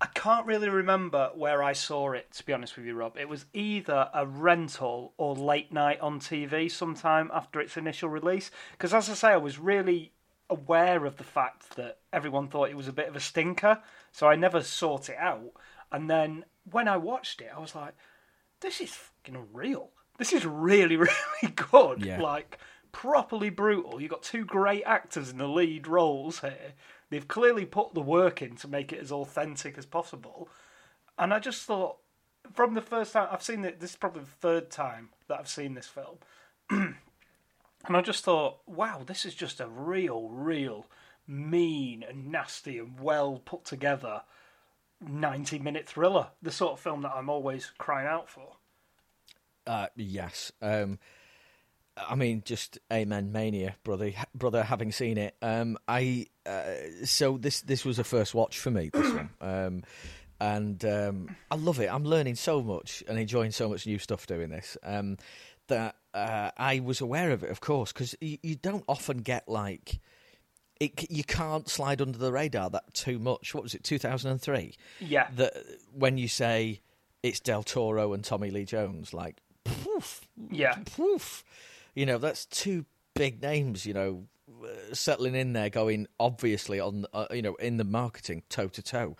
[0.00, 3.16] I can't really remember where I saw it, to be honest with you, Rob.
[3.16, 8.50] It was either a rental or late night on TV sometime after its initial release.
[8.72, 10.12] Because, as I say, I was really
[10.50, 14.28] aware of the fact that everyone thought it was a bit of a stinker, so
[14.28, 15.52] I never sought it out.
[15.90, 17.94] And then when I watched it, I was like,
[18.62, 19.90] this is fucking unreal.
[20.18, 22.04] This is really, really good.
[22.04, 22.20] Yeah.
[22.20, 22.58] Like,
[22.92, 24.00] properly brutal.
[24.00, 26.74] You've got two great actors in the lead roles here.
[27.10, 30.48] They've clearly put the work in to make it as authentic as possible.
[31.18, 31.98] And I just thought,
[32.52, 35.48] from the first time I've seen it, this is probably the third time that I've
[35.48, 36.18] seen this film.
[36.70, 36.96] and
[37.88, 40.86] I just thought, wow, this is just a real, real
[41.26, 44.22] mean and nasty and well put together
[45.08, 46.28] 90 minute thriller.
[46.42, 48.56] The sort of film that I'm always crying out for.
[49.66, 50.52] Uh, yes.
[50.60, 50.98] Um,
[51.96, 54.12] I mean, just amen mania, brother.
[54.34, 58.70] Brother, having seen it, um, I uh, so this this was a first watch for
[58.70, 58.90] me.
[58.92, 59.82] This one, um,
[60.40, 61.92] and um, I love it.
[61.92, 64.76] I'm learning so much and enjoying so much new stuff doing this.
[64.82, 65.18] Um,
[65.68, 69.48] that uh, I was aware of it, of course, because you, you don't often get
[69.48, 70.00] like
[70.84, 71.10] it.
[71.10, 73.54] You can't slide under the radar that too much.
[73.54, 73.84] What was it?
[73.84, 74.74] 2003.
[75.00, 75.28] Yeah.
[75.36, 75.54] That
[75.94, 76.80] when you say
[77.22, 80.76] it's Del Toro and Tommy Lee Jones, like poof, Yeah.
[80.96, 81.44] poof.
[81.94, 83.86] You know, that's two big names.
[83.86, 84.26] You know,
[84.64, 88.82] uh, settling in there, going obviously on, uh, you know, in the marketing toe to
[88.82, 89.16] toe.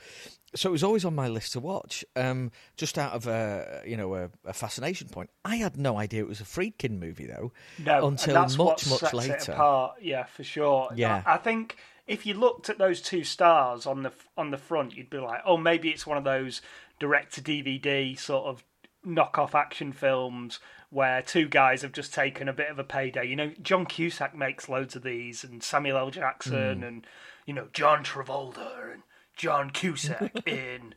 [0.54, 3.96] So it was always on my list to watch, um, just out of a you
[3.96, 5.30] know a, a fascination point.
[5.44, 9.52] I had no idea it was a Friedkin movie though, No, until much much later.
[9.52, 9.94] apart.
[10.02, 10.90] Yeah, for sure.
[10.94, 11.22] Yeah.
[11.26, 14.94] I, I think if you looked at those two stars on the on the front,
[14.96, 16.60] you'd be like, oh, maybe it's one of those
[16.98, 18.62] direct to DVD sort of
[19.06, 20.60] knockoff action films
[20.90, 23.24] where two guys have just taken a bit of a payday.
[23.26, 26.10] You know, John Cusack makes loads of these, and Samuel L.
[26.10, 26.84] Jackson, Hmm.
[26.84, 27.06] and
[27.46, 29.02] you know John Travolta and
[29.36, 30.94] John Cusack in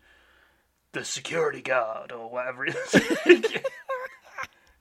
[0.91, 3.53] the security guard or whatever it is.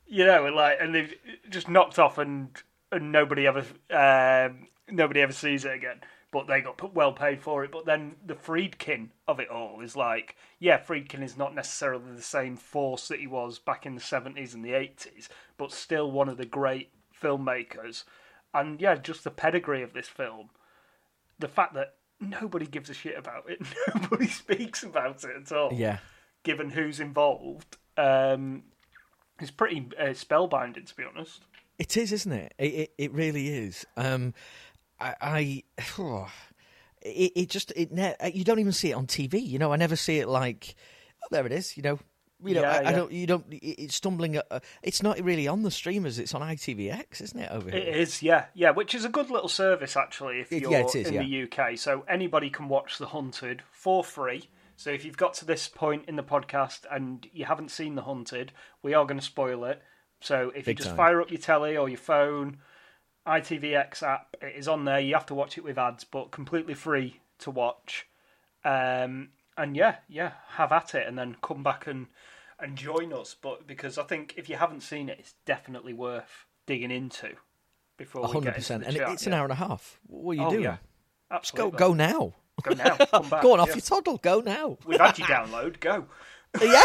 [0.07, 1.15] you know, and like, and they've
[1.51, 2.51] just knocked off, and
[2.93, 6.01] and nobody ever, um, nobody ever sees it again.
[6.31, 7.71] But they got well paid for it.
[7.71, 12.23] But then the Friedkin of it all is like, yeah, Friedkin is not necessarily the
[12.23, 16.29] same force that he was back in the seventies and the eighties, but still one
[16.29, 16.91] of the great
[17.21, 18.05] filmmakers.
[18.53, 20.51] And yeah, just the pedigree of this film,
[21.39, 23.61] the fact that nobody gives a shit about it,
[23.95, 25.99] nobody speaks about it at all Yeah,
[26.43, 28.65] given who's involved, um,
[29.41, 31.43] is pretty uh, spellbinding, to be honest.
[31.79, 32.55] It is, isn't it?
[32.59, 33.85] It it, it really is.
[33.97, 34.35] Um,
[35.01, 35.63] I, I
[37.03, 39.45] it, it just it ne- you don't even see it on TV.
[39.45, 40.75] You know, I never see it like,
[41.23, 41.77] oh, there it is.
[41.77, 41.99] You know,
[42.45, 43.11] you know, Yeah, I, I don't.
[43.13, 43.45] You don't.
[43.51, 44.37] It's stumbling.
[44.37, 46.19] At, uh, it's not really on the streamers.
[46.19, 47.51] It's on ITVX, isn't it?
[47.51, 47.81] Over here.
[47.81, 50.85] It is, yeah, yeah, which is a good little service actually if It- you're yeah,
[50.85, 51.77] is, in the UK.
[51.79, 54.49] So anybody can watch The Hunted for free.
[54.77, 58.03] So if you've got to this point in the podcast and you haven't seen The
[58.03, 58.53] Hunted,
[58.83, 59.81] we are going to spoil it.
[60.21, 60.97] So if Big you just time.
[60.97, 62.59] fire up your telly or your phone,
[63.27, 65.01] ITVX app, it is on there.
[65.01, 68.07] You have to watch it with ads, but completely free to watch.
[68.65, 72.07] Um, and yeah, yeah, have at it, and then come back and
[72.61, 73.35] and join us.
[73.41, 77.35] But because I think if you haven't seen it, it's definitely worth digging into
[77.97, 79.99] before hundred percent, and chat, it's an hour and a half.
[80.07, 80.63] What are you Oh, doing?
[80.65, 80.77] yeah.
[81.41, 81.79] Just go Absolutely.
[81.79, 82.35] go now.
[82.63, 82.97] Go now.
[83.11, 83.43] Come back.
[83.43, 83.75] go on off yeah.
[83.75, 84.19] your toddle.
[84.19, 84.79] Go now.
[84.87, 85.81] We've had you download.
[85.81, 86.07] Go.
[86.63, 86.85] yeah.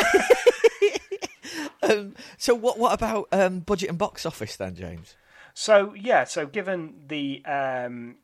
[1.83, 2.79] um, so what?
[2.79, 5.15] What about um, budget and box office then, James?
[5.53, 8.15] So yeah, so given the um,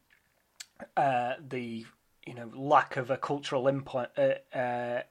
[0.98, 1.86] uh, the
[2.26, 5.02] you know lack of a cultural implant, uh, uh,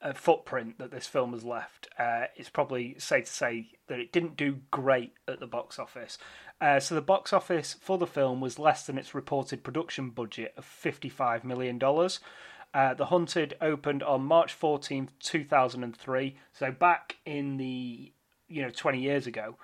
[0.00, 4.12] uh, footprint that this film has left, uh, it's probably safe to say that it
[4.12, 6.18] didn't do great at the box office.
[6.60, 10.52] Uh, so the box office for the film was less than its reported production budget
[10.56, 12.20] of fifty-five million dollars.
[12.74, 16.36] Uh, the Hunted opened on March 14th, 2003.
[16.52, 18.12] So back in the,
[18.46, 19.56] you know, 20 years ago,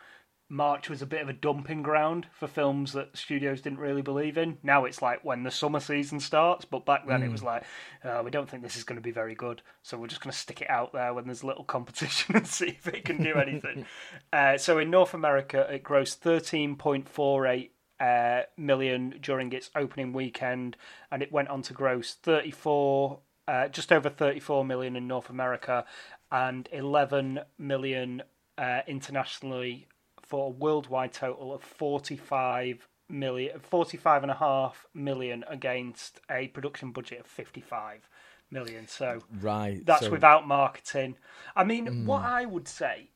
[0.55, 4.39] March was a bit of a dumping ground for films that studios didn't really believe
[4.39, 4.57] in.
[4.63, 7.65] Now it's like when the summer season starts, but back then it was like,
[8.05, 10.31] uh, we don't think this is going to be very good, so we're just going
[10.31, 13.35] to stick it out there when there's little competition and see if it can do
[13.47, 13.85] anything.
[14.33, 20.77] uh, so in North America, it grossed 13.48 uh, million during its opening weekend,
[21.11, 25.85] and it went on to gross 34, uh, just over 34 million in North America,
[26.31, 28.23] and 11 million
[28.57, 29.89] uh, internationally
[30.35, 36.91] for a worldwide total of 45 million, 45 and a half million against a production
[36.91, 38.09] budget of 55
[38.51, 38.89] million.
[38.89, 39.87] So Right.
[39.87, 41.17] that's so- without marketing.
[41.55, 43.11] I mean, what I would say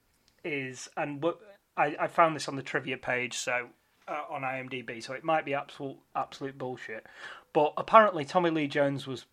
[0.44, 1.40] is, and what,
[1.76, 3.70] I, I found this on the trivia page, so
[4.06, 7.04] uh, on IMDb, so it might be absolute absolute bullshit.
[7.52, 9.26] But apparently, Tommy Lee Jones was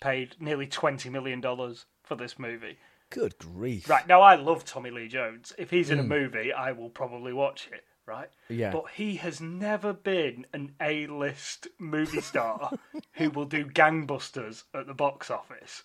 [0.00, 2.78] paid nearly twenty million dollars for this movie.
[3.10, 3.88] Good grief.
[3.88, 5.52] Right now, I love Tommy Lee Jones.
[5.58, 7.84] If he's in a movie, I will probably watch it.
[8.06, 8.30] Right?
[8.48, 8.72] Yeah.
[8.72, 12.72] But he has never been an A-list movie star
[13.12, 15.82] who will do gangbusters at the box office.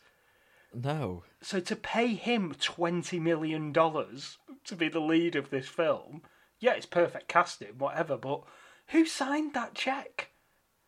[0.73, 1.23] No.
[1.41, 6.21] So to pay him twenty million dollars to be the lead of this film,
[6.61, 8.15] yeah, it's perfect casting, whatever.
[8.15, 8.43] But
[8.87, 10.29] who signed that check?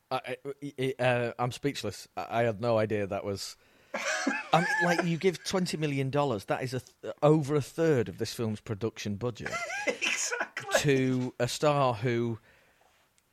[0.09, 0.37] I,
[0.79, 2.07] I, uh, I'm speechless.
[2.15, 3.57] I, I had no idea that was.
[4.53, 6.45] I mean, like you give twenty million dollars.
[6.45, 9.51] That is a th- over a third of this film's production budget
[9.87, 10.79] exactly.
[10.79, 12.39] to a star who,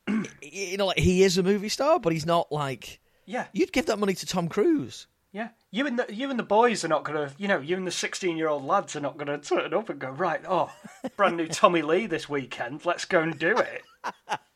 [0.42, 3.00] you know, like he is a movie star, but he's not like.
[3.24, 3.46] Yeah.
[3.52, 5.06] You'd give that money to Tom Cruise.
[5.32, 7.86] Yeah, you and the you and the boys are not gonna, you know, you and
[7.86, 10.42] the sixteen-year-old lads are not gonna turn up and go right.
[10.46, 10.70] Oh,
[11.16, 12.84] brand new Tommy Lee this weekend.
[12.84, 13.82] Let's go and do it.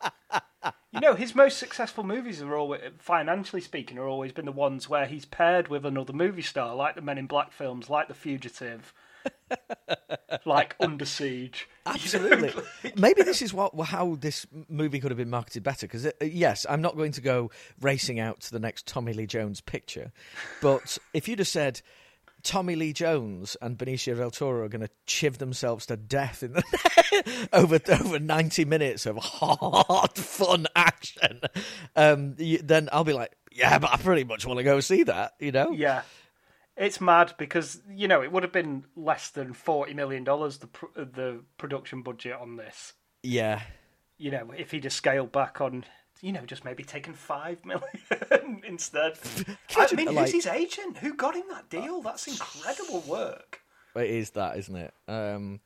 [0.96, 4.88] You know, his most successful movies are always, financially speaking, are always been the ones
[4.88, 8.14] where he's paired with another movie star, like the Men in Black films, like The
[8.14, 8.94] Fugitive,
[10.46, 11.68] like Under Siege.
[11.86, 12.52] Absolutely.
[12.96, 15.86] Maybe this is what how this movie could have been marketed better.
[15.86, 19.12] Because uh, uh, yes, I'm not going to go racing out to the next Tommy
[19.12, 20.12] Lee Jones picture,
[20.62, 21.82] but if you'd have said.
[22.46, 26.52] Tommy Lee Jones and Benicio del Toro are going to chiv themselves to death in
[26.52, 31.40] the over over ninety minutes of hard fun action.
[31.96, 35.02] Um, you, then I'll be like, yeah, but I pretty much want to go see
[35.02, 35.32] that.
[35.40, 35.72] You know?
[35.72, 36.02] Yeah.
[36.76, 40.68] It's mad because you know it would have been less than forty million dollars the
[40.68, 42.92] pr- the production budget on this.
[43.24, 43.62] Yeah.
[44.18, 45.84] You know, if he'd have scaled back on,
[46.22, 49.18] you know, just maybe taken five million instead.
[49.76, 50.98] I mean, like- who's his agent?
[50.98, 52.00] Who got him that deal?
[52.02, 53.60] That's incredible work.
[53.94, 54.94] It is that, isn't it?
[55.08, 55.60] Um,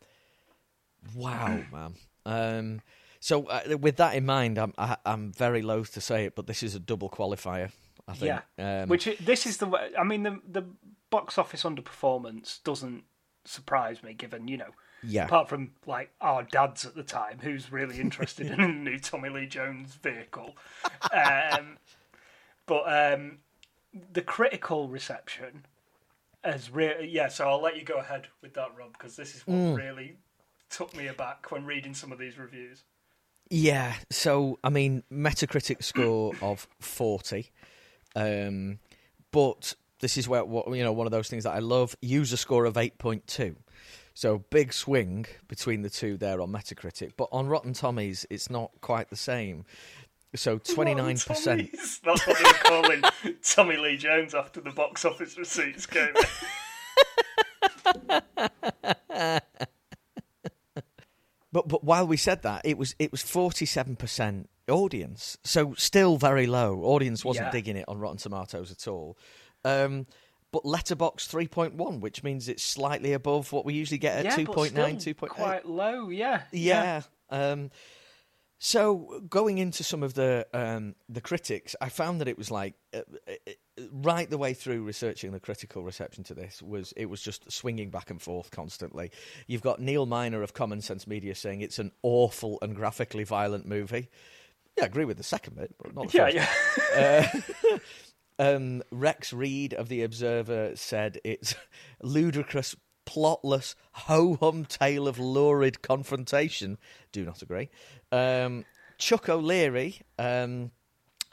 [1.15, 1.95] wow, man.
[2.27, 2.81] Um,
[3.21, 6.47] so uh, with that in mind, I'm I, I'm very loath to say it, but
[6.47, 7.71] this is a double qualifier.
[8.09, 8.41] I think.
[8.59, 8.83] Yeah.
[8.83, 9.91] Um, Which i- this is the way.
[9.99, 10.65] I mean, the the
[11.11, 13.05] box office underperformance doesn't
[13.45, 14.71] surprise me, given you know.
[15.03, 15.25] Yeah.
[15.25, 19.29] Apart from like our dads at the time, who's really interested in a new Tommy
[19.31, 20.57] Lee Jones vehicle,
[21.13, 21.79] um,
[22.67, 22.83] but
[23.15, 23.39] um,
[24.13, 25.65] the critical reception
[26.45, 27.29] has really yeah.
[27.29, 29.77] So I'll let you go ahead with that, Rob, because this is what Mm.
[29.77, 30.17] really
[30.69, 32.85] took me aback when reading some of these reviews.
[33.49, 37.51] Yeah, so I mean, Metacritic score of forty,
[38.15, 38.79] um,
[39.33, 41.97] but this is where what you know one of those things that I love.
[42.01, 43.57] User score of eight point two,
[44.15, 47.13] so big swing between the two there on Metacritic.
[47.17, 49.65] But on Rotten Tommies, it's not quite the same.
[50.35, 51.71] So twenty nine percent.
[52.05, 53.03] That's what they were calling
[53.43, 56.15] Tommy Lee Jones after the box office receipts came.
[61.53, 65.75] But but while we said that, it was it was forty seven percent audience, so
[65.77, 66.83] still very low.
[66.85, 67.51] Audience wasn't Yeah.
[67.53, 69.19] digging it on Rotten Tomatoes at all.
[69.65, 70.07] Um,
[70.53, 74.25] but Letterboxd three point one, which means it's slightly above what we usually get at
[74.25, 75.43] yeah, two but point still two point eight.
[75.43, 76.09] quite low.
[76.09, 77.03] Yeah, Yeah.
[77.31, 77.71] Um,
[78.63, 82.75] so going into some of the um, the critics, I found that it was like
[82.93, 87.07] uh, uh, uh, right the way through researching the critical reception to this was it
[87.07, 89.13] was just swinging back and forth constantly.
[89.47, 93.67] You've got Nell Minow of Common Sense Media saying it's an awful and graphically violent
[93.67, 94.11] movie.
[94.77, 96.91] Yeah, I agree with the second bit, but not the Yeah, first.
[96.97, 97.31] yeah.
[97.73, 97.79] Uh,
[98.41, 101.55] um, Rex Reed of The Observer said it's
[102.03, 102.75] ludicrous,
[103.07, 106.79] plotless, ho hum tale of lurid confrontation.
[107.13, 107.69] Do not agree.
[108.11, 108.65] Um,
[108.99, 110.71] Chuck O'Leary um,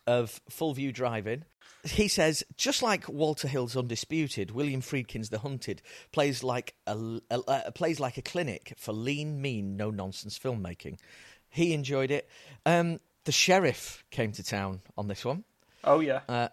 [0.06, 1.46] of Fulvue Drive-In.
[1.84, 6.98] He says, just like Walter Hill's Undisputed, William Friedkin's The Hunted plays like a,
[7.32, 10.98] a- a- plays like a clinic for lean, mean, no nonsense filmmaking.
[11.50, 12.28] He enjoyed it.
[12.66, 15.44] Um, the sheriff came to town on this one
[15.84, 16.22] Oh yeah.
[16.28, 16.48] uh,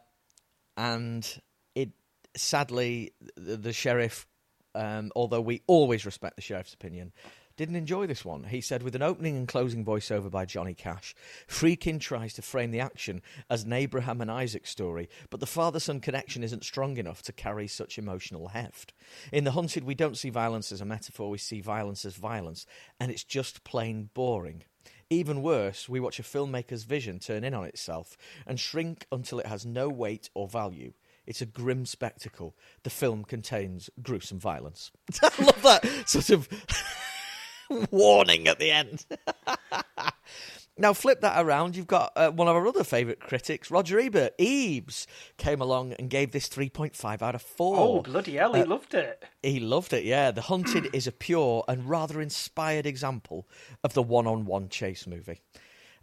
[0.76, 1.40] and
[1.74, 1.90] it
[2.36, 4.26] sadly the, the sheriff,
[4.74, 7.12] um, although we always respect the sheriff's opinion,
[7.56, 8.44] didn't enjoy this one.
[8.44, 11.14] He said, with an opening and closing voiceover by Johnny Cash,
[11.46, 16.00] Friedkin tries to frame the action as an Abraham and Isaac story, but the father-son
[16.00, 18.92] connection isn't strong enough to carry such emotional heft.
[19.32, 22.66] In The Hunted, we don't see violence as a metaphor; we see violence as violence,
[22.98, 24.64] and it's just plain boring.
[25.10, 29.46] Even worse, we watch a filmmaker's vision turn in on itself and shrink until it
[29.46, 30.92] has no weight or value.
[31.26, 32.54] It's a grim spectacle.
[32.82, 34.90] The film contains gruesome violence.
[35.22, 36.48] I love that sort of
[37.90, 39.06] warning at the end.
[40.76, 41.76] now, flip that around.
[41.76, 44.34] You've got uh, one of our other favourite critics, Roger Ebert.
[44.38, 45.06] Ebes
[45.36, 47.76] came along and gave this 3.5 out of 4.
[47.78, 48.54] Oh bloody hell!
[48.54, 49.24] He Uh, loved it.
[49.42, 50.30] he loved it, yeah.
[50.30, 53.46] The Hunted is a pure and rather inspired example
[53.84, 55.40] of the one on one chase movie.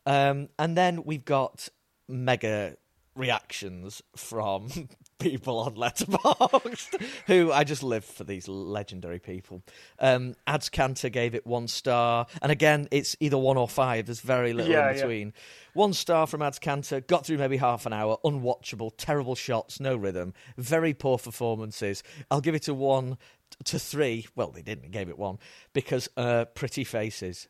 [0.05, 1.67] Um, and then we've got
[2.07, 2.77] mega
[3.15, 4.69] reactions from
[5.21, 9.63] people on Letterboxd, who I just live for these legendary people.
[9.99, 14.07] Um, Ads Cantor gave it one star, and again, it's either one or five.
[14.07, 15.01] There's very little Yeah, in yeah.
[15.01, 15.33] between.
[15.73, 19.95] One star from Ads Cantor, got through maybe half an hour, unwatchable, terrible shots, no
[19.95, 22.03] rhythm, very poor performances.
[22.29, 23.17] I'll give it a one
[23.65, 24.27] to three.
[24.35, 25.37] Well, they didn't, gave it one
[25.73, 27.47] because uh, pretty faces.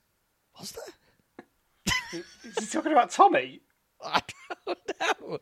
[0.59, 1.93] Was there?
[2.45, 3.61] Is he talking about Tommy?
[4.03, 4.21] I
[4.65, 5.39] don't know.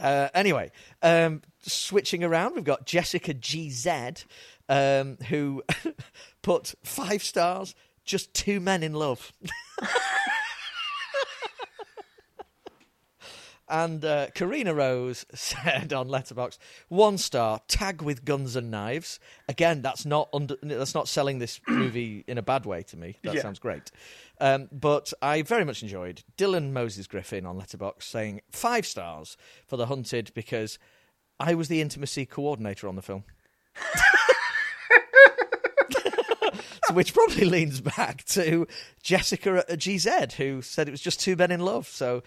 [0.00, 0.70] Uh, anyway,
[1.02, 4.24] um, switching around, we've got Jessica GZ,
[4.68, 5.62] um, who
[6.42, 7.74] put five stars,
[8.04, 9.32] just two men in love.
[13.70, 16.58] And uh, Karina Rose said on Letterboxd,
[16.88, 19.20] one star, tag with guns and knives.
[19.48, 23.16] Again, that's not under, that's not selling this movie in a bad way to me.
[23.22, 23.42] That Yeah.
[23.42, 23.90] sounds great.
[24.40, 29.76] Um, but I very much enjoyed Dylan Moses Griffin on Letterboxd saying five stars for
[29.76, 30.78] The Hunted because
[31.38, 33.24] I was the intimacy coordinator on the film.
[36.92, 38.66] Which probably leans back to
[39.02, 41.86] Jessica at GZ, who said it was just two men in love.
[41.86, 42.24] So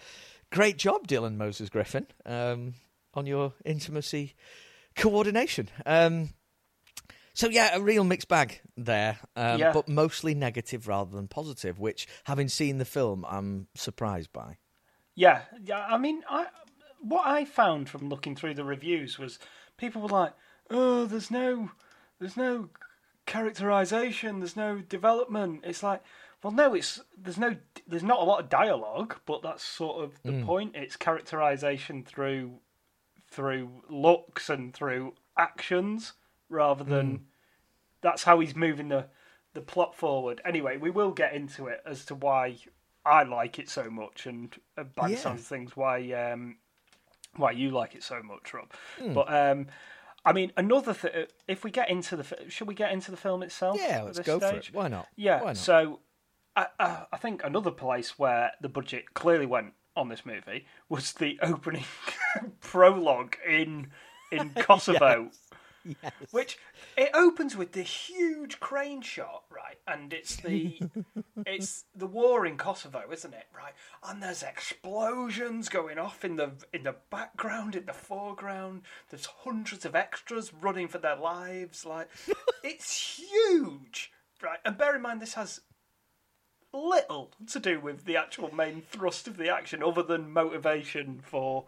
[0.54, 2.74] great job, Dylan Moses Griffin, um,
[3.12, 4.34] on your intimacy
[4.96, 5.68] coordination.
[5.84, 6.30] Um,
[7.34, 9.72] so yeah, a real mixed bag there, um, Yeah.
[9.72, 11.80] but mostly negative rather than positive.
[11.80, 14.58] Which, having seen the film, I'm surprised by.
[15.16, 15.84] Yeah, yeah.
[15.88, 16.46] I mean, I
[17.00, 19.38] what I found from looking through the reviews was
[19.76, 20.32] people were like,
[20.70, 21.70] "Oh, there's no,
[22.20, 22.70] there's no
[23.26, 26.02] characterization, there's no development." It's like,
[26.44, 27.56] well, no, it's there's no,
[27.88, 30.76] there's not a lot of dialogue, but that's sort of the point.
[30.76, 32.58] It's characterization through
[33.30, 36.12] through looks and through actions
[36.48, 37.24] rather than
[38.02, 39.06] that's how he's moving the
[39.54, 40.40] the plot forward.
[40.44, 42.56] Anyway, we will get into it as to why
[43.06, 45.30] I like it so much, and uh, by Yeah.
[45.32, 46.56] of things, why um,
[47.36, 48.70] why you like it so much, Rob.
[48.98, 49.14] Hmm.
[49.14, 49.66] But um,
[50.24, 51.26] I mean, another thing.
[51.48, 53.78] If we get into the, should we get into the film itself?
[53.80, 54.68] Yeah, let's go for stage?
[54.68, 54.74] it.
[54.74, 55.08] Why not?
[55.16, 55.40] Yeah.
[55.40, 55.56] Why not?
[55.58, 56.00] So,
[56.56, 61.12] I, I, I think another place where the budget clearly went on this movie was
[61.12, 61.84] the opening
[62.60, 63.88] prologue in
[64.32, 65.30] in Kosovo,
[66.30, 66.58] which
[66.96, 69.78] it opens with this huge crane shot, right?
[69.86, 70.80] And it's the
[71.46, 73.46] it's the war in Kosovo, isn't it?
[73.56, 73.74] Right,
[74.08, 78.82] and there's explosions going off in the in the background, in the foreground.
[79.10, 81.84] There's hundreds of extras running for their lives.
[81.84, 82.08] Like
[82.64, 84.58] it's huge, right?
[84.64, 85.60] And bear in mind, this has
[86.74, 91.64] little to do with the actual main thrust of the action, other than motivation for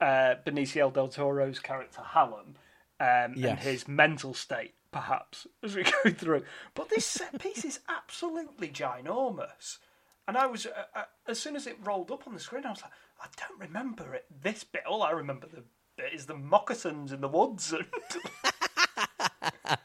[0.00, 2.54] uh, Benicio del Toro's character Hallam
[3.00, 6.44] um, and his mental state, perhaps, as we go through.
[6.74, 9.78] But this set piece is absolutely ginormous.
[10.26, 12.70] And I was, uh, uh, as soon as it rolled up on the screen, I
[12.70, 14.26] was like, I don't remember it.
[14.42, 15.64] This bit, all I remember the
[15.96, 17.86] bit is the moccasins in the woods, and,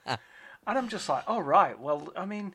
[0.68, 2.54] and I'm just like, oh right, well, I mean,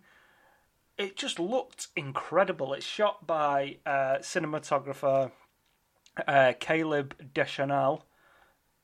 [0.99, 2.73] it just looked incredible.
[2.75, 5.31] It's shot by uh, cinematographer
[6.27, 8.05] uh, Caleb Deschanel,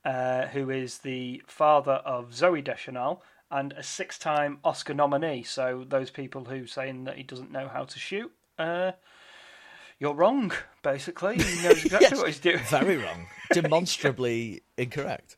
[0.05, 5.43] uh, who is the father of Zooey Deschanel and a six-time Oscar nominee.
[5.43, 8.93] So those people who saying that he doesn't know how to shoot, uh,
[9.99, 10.51] you're wrong.
[10.83, 12.59] Basically, he knows exactly Yes, what he's doing.
[12.69, 13.27] Very wrong.
[13.53, 15.35] Demonstrably incorrect.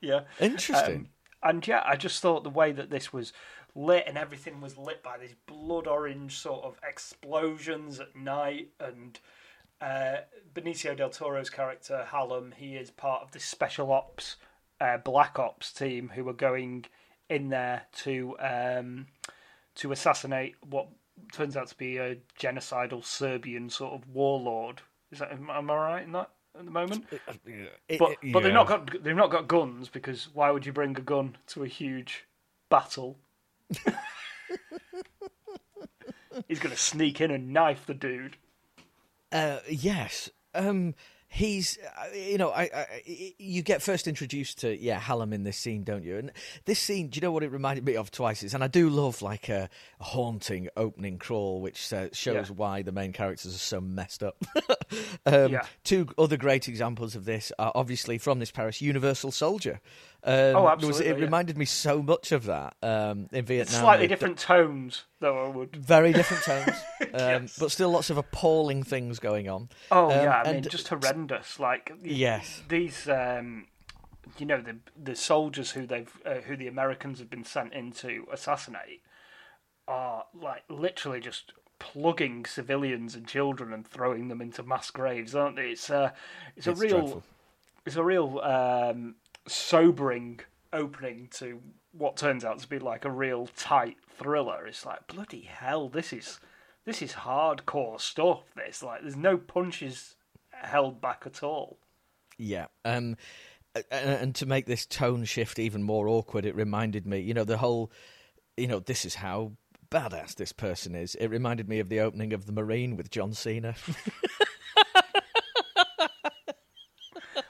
[0.00, 0.96] yeah, Interesting.
[0.96, 1.08] Um,
[1.42, 3.32] and yeah, I just thought the way that this was
[3.74, 9.18] lit and everything was lit by these blood orange sort of explosions at night and
[9.80, 10.18] uh,
[10.54, 14.36] Benicio del Toro's character Hallam, he is part of this special ops,
[14.80, 16.84] uh, black ops team who are going
[17.30, 19.06] in there to um,
[19.76, 20.88] to assassinate what
[21.32, 24.82] turns out to be a genocidal Serbian sort of warlord.
[25.12, 27.06] Is that am I right in that at the moment?
[27.88, 30.72] It- But it- but they've not got they've not got guns because why would you
[30.72, 32.26] bring a gun to a huge
[32.68, 33.16] battle?
[36.48, 38.36] He's going to sneak in and knife the dude.
[39.32, 40.30] Uh, yes.
[40.54, 40.94] Um,
[41.32, 43.02] he's, uh, you know, I, I,
[43.38, 46.18] you get first introduced to yeah Hallam in this scene, don't you?
[46.18, 46.32] And
[46.66, 48.42] this scene, do you know what it reminded me of twice?
[48.42, 49.70] Is and I do love like a,
[50.00, 52.54] a haunting opening crawl, which uh, shows Yeah.
[52.56, 54.36] why the main characters are so messed up.
[55.26, 55.62] um, Yeah.
[55.84, 59.80] Two other great examples of this are obviously from this Paris Universal Soldier.
[60.24, 61.24] Um, Oh, there was- absolutely, it yeah.
[61.24, 63.80] reminded me so much of that um, in Vietnam.
[63.80, 65.46] Slightly with the- different tones, though.
[65.46, 65.76] I would.
[65.76, 67.58] very different tones, um, Yes.
[67.58, 69.68] but still lots of appalling things going on.
[69.90, 71.58] Oh Um, yeah, I mean just horrendous.
[71.60, 72.62] Like Yes.
[72.68, 73.66] these, um,
[74.38, 77.92] you know, the the soldiers who they've uh, who the Americans have been sent in
[77.92, 79.02] to assassinate
[79.88, 85.56] are like literally just plugging civilians and children and throwing them into mass graves, aren't
[85.56, 85.70] they?
[85.70, 86.10] It's uh,
[86.56, 87.22] it's a It's real dreadful.
[87.86, 89.16] it's a real um,
[89.48, 90.40] sobering
[90.72, 91.60] opening to
[91.92, 94.66] what turns out to be like a real tight thriller.
[94.66, 96.40] It's like bloody hell, this is
[96.84, 98.42] this is hardcore stuff.
[98.56, 100.16] This like there's no punches
[100.50, 101.78] held back at all.
[102.38, 102.66] Yeah.
[102.84, 103.16] Um,
[103.90, 107.58] and to make this tone shift even more awkward, it reminded me, you know, the
[107.58, 107.92] whole,
[108.56, 109.52] you know, this is how
[109.90, 111.14] badass this person is.
[111.16, 113.74] It reminded me of the opening of The Marine with John Cena.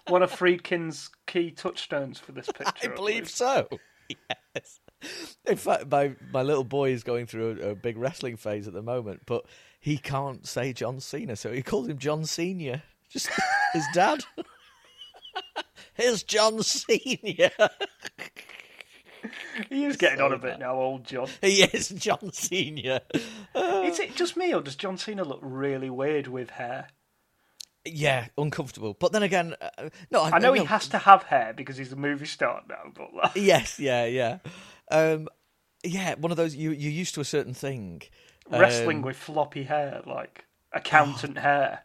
[0.09, 2.93] One of Friedkin's key touchstones for this picture.
[2.93, 3.68] I believe so.
[4.57, 4.81] Yes.
[5.47, 8.75] In fact, my, my little boy is going through a, a big wrestling phase at
[8.75, 9.45] the moment, but
[9.81, 12.83] he can't say John Cena, so he calls him John Senior.
[13.09, 13.29] Just
[13.73, 14.25] his dad.
[15.95, 17.51] Here's John Senior.
[19.69, 20.61] He is getting on a bit bad.
[20.61, 21.29] now, old John.
[21.43, 23.01] He is John Senior.
[23.55, 26.89] Is it just me, or does John Cena look really weird with hair?
[27.85, 28.95] Yeah, uncomfortable.
[28.99, 31.93] But then again, uh, no, I, I know he has to have hair because he's
[31.93, 34.39] a movie star now, but like, Yes, yeah, yeah,
[34.91, 35.28] um,
[35.82, 36.14] yeah.
[36.16, 38.03] One of those you you're used to a certain thing.
[38.51, 41.80] wrestling Um, with floppy hair, like accountant hair.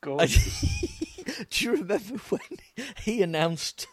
[0.00, 0.30] Good.
[1.50, 2.40] Do you remember when
[3.04, 3.86] he announced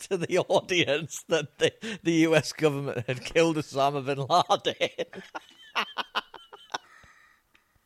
[0.00, 5.06] to the audience that the, the US government had killed Osama bin Laden?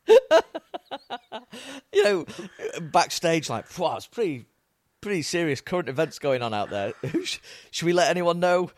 [1.93, 2.25] you know,
[2.81, 4.45] backstage, like, wow, it's pretty,
[5.01, 6.93] pretty serious current events going on out there.
[7.71, 8.71] Should we let anyone know?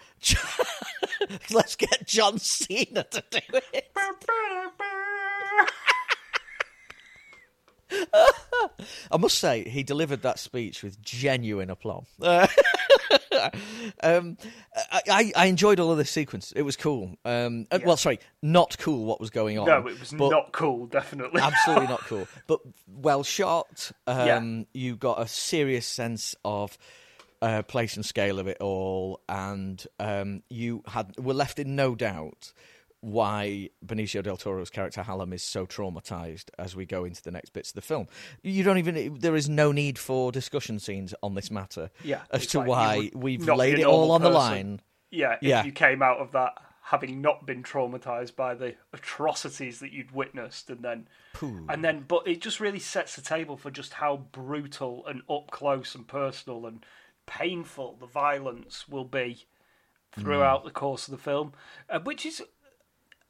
[1.52, 3.40] Let's get John Cena to do
[3.74, 3.92] it.
[9.12, 12.06] I must say, he delivered that speech with genuine aplomb.
[14.04, 14.38] Um,
[14.92, 16.54] I, I, enjoyed all of this sequence.
[16.56, 17.18] It was cool.
[17.24, 19.68] Um, uh, Well, sorry, not cool what was going on.
[19.68, 20.88] no, it was not cool.
[20.88, 21.40] Definitely.
[21.44, 22.28] absolutely not cool.
[22.48, 23.92] But well shot.
[24.08, 24.64] Um, Yeah.
[24.74, 26.78] You got a serious sense of
[27.42, 31.96] uh, place and scale of it all, and um, you had were left in no
[31.96, 32.54] doubt
[33.02, 37.50] why Benicio del Toro's character Hallam is so traumatized as we go into the next
[37.52, 38.08] bits of the film.
[38.44, 41.90] You don't even there is no need for discussion scenes on this matter.
[42.04, 44.82] Yeah, as to like why we've laid it all on the line.
[45.10, 45.64] Yeah, if Yeah.
[45.64, 50.70] you came out of that having not been traumatized by the atrocities that you'd witnessed,
[50.70, 51.08] and then,
[51.42, 55.50] and then, but it just really sets the table for just how brutal and up
[55.52, 56.86] close and personal and
[57.26, 59.46] painful the violence will be
[60.12, 61.54] throughout the course of the film,
[61.90, 62.42] uh, which is.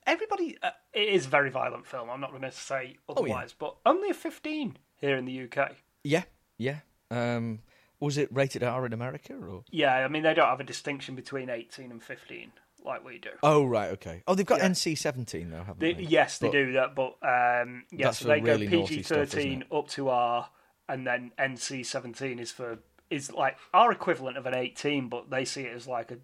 [0.08, 2.10] Everybody, uh, it is a very violent film.
[2.10, 5.74] I'm not going to say otherwise, but only a 15 here in the UK.
[6.04, 6.24] Yeah,
[6.58, 6.80] yeah.
[7.12, 7.60] Um,
[8.00, 9.64] was it rated R in America or?
[9.70, 12.52] Yeah, I mean they don't have a distinction between 18 and 15
[12.84, 13.30] like we do.
[13.44, 14.24] Oh right, okay.
[14.28, 14.70] Oh, they've got Yeah.
[14.70, 16.02] NC seventeen though, haven't They, they?
[16.02, 18.96] yes, they But- do that, but um, yeah, That's so for they really go naughty
[18.96, 19.68] PG stuff, isn't thirteen it?
[19.76, 20.50] up to R,
[20.90, 22.80] and then NC seventeen is for
[23.12, 26.18] is like our equivalent of an eighteen, but they see it as like a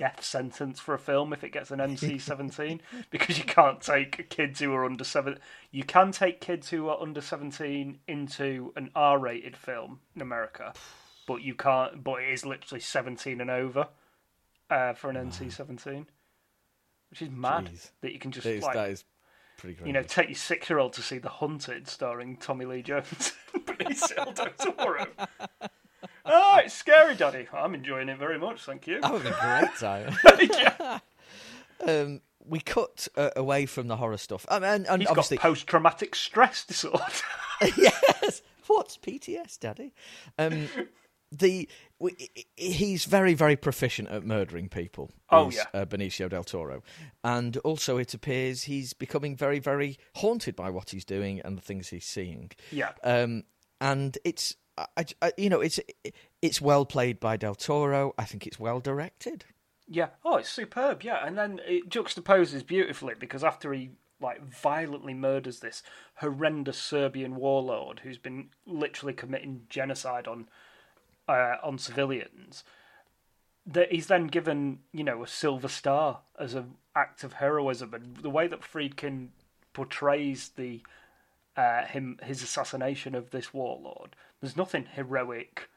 [0.00, 2.80] death sentence for a film if it gets an NC seventeen
[3.10, 5.38] because you can't take kids who are under seven.
[5.70, 10.72] You can take kids who are under seventeen into an R rated film in America,
[11.28, 12.02] but you can't.
[12.02, 13.88] But it is literally seventeen and over
[14.70, 16.06] uh, for an NC seventeen.
[17.10, 17.90] Which is mad Jeez.
[18.00, 19.04] that you can just is, like that is
[19.58, 19.86] pretty great.
[19.88, 23.32] you know, take your six year old to see The Hunted starring Tommy Lee Jones
[23.52, 25.06] and Benicio del Toro.
[26.32, 27.48] Oh, it's scary, Daddy.
[27.52, 29.00] I'm enjoying it very much, thank you.
[29.02, 30.16] having a great time.
[30.50, 30.98] yeah.
[31.86, 35.38] um, we cut uh, away from the horror stuff, um, and, and He's got obviously,
[35.38, 37.04] post traumatic stress disorder.
[37.76, 38.42] yes.
[38.66, 39.92] What's PTS, Daddy?
[40.38, 40.68] Um,
[41.32, 41.68] the
[41.98, 42.12] we,
[42.56, 45.10] he's very very proficient at murdering people.
[45.30, 45.64] Oh, is, yeah.
[45.80, 46.82] uh, Benicio del Toro,
[47.22, 51.62] and also it appears he's becoming very very haunted by what he's doing and the
[51.62, 52.50] things he's seeing.
[52.70, 52.92] yeah.
[53.04, 53.44] Um,
[53.80, 54.56] and it's
[54.96, 55.80] I, I, you know it's
[56.42, 58.14] it's well played by del Toro.
[58.18, 59.44] I think it's well directed.
[59.88, 60.10] Yeah.
[60.24, 61.02] Oh, it's superb.
[61.02, 65.82] Yeah, and then it juxtaposes beautifully because after he like violently murders this
[66.16, 70.48] horrendous Serbian warlord who's been literally committing genocide on
[71.28, 72.64] uh, on civilians,
[73.66, 78.18] that he's then given you know a silver star as an act of heroism, and
[78.18, 79.28] the way that Friedkin
[79.72, 80.82] portrays the
[81.56, 85.68] uh, him his assassination of this warlord, there's nothing heroic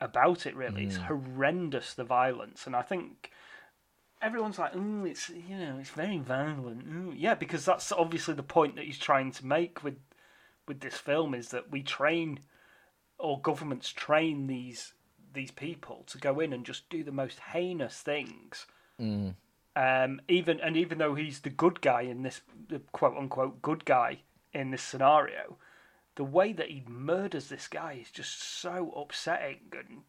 [0.00, 0.84] about it really.
[0.84, 3.30] It's horrendous the violence, and I think
[4.22, 7.14] everyone's like, "Ooh, it's you know, it's very violent." Ooh.
[7.16, 9.98] Yeah, because that's obviously the point that he's trying to make with
[10.66, 12.40] with this film is that we train
[13.18, 14.94] or governments train these
[15.32, 18.66] these people to go in and just do the most heinous things.
[19.76, 23.84] Um, even and even though he's the good guy in this, the quote unquote good
[23.84, 24.20] guy
[24.52, 25.56] in this scenario,
[26.16, 30.02] the way that he murders this guy is just so upsetting and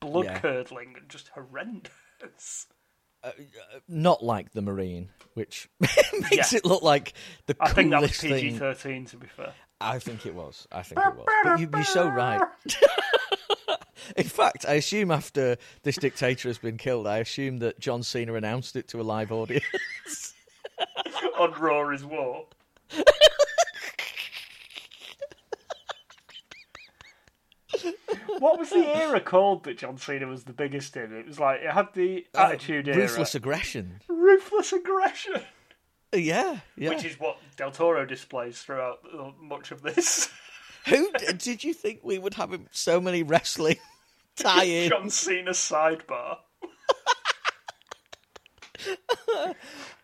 [0.00, 2.66] blood curdling and just horrendous.
[3.22, 6.58] Uh, uh, not like the Marine, which makes Yeah.
[6.58, 7.14] it look like
[7.46, 8.32] the I coolest think that was thing.
[8.34, 9.04] PG thirteen.
[9.06, 10.66] To be fair, I think it was.
[10.72, 11.26] I think it was.
[11.42, 12.40] But you, you're so right.
[14.16, 18.34] In fact, I assume after this dictator has been killed, I assume that John Cena
[18.34, 19.64] announced it to a live audience.
[21.38, 22.44] on Raw is War.
[28.38, 31.12] What was the era called that John Cena was the biggest in?
[31.12, 34.00] It was like it had the Attitude Era, Ruthless aggression.
[34.08, 35.40] ruthless aggression,
[36.12, 36.90] Yeah, yeah.
[36.90, 40.30] which is what Del Toro displays throughout uh, much of this.
[40.86, 43.78] Who did you think we would have so many wrestling
[44.36, 44.90] tie-ins?
[44.90, 46.38] John Cena sidebar.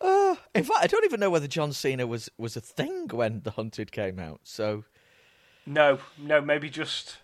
[0.01, 3.43] Uh, in fact, I don't even know whether John Cena was was a thing when
[3.43, 4.41] The Hunted came out.
[4.45, 4.85] So
[5.67, 7.19] No, no, maybe just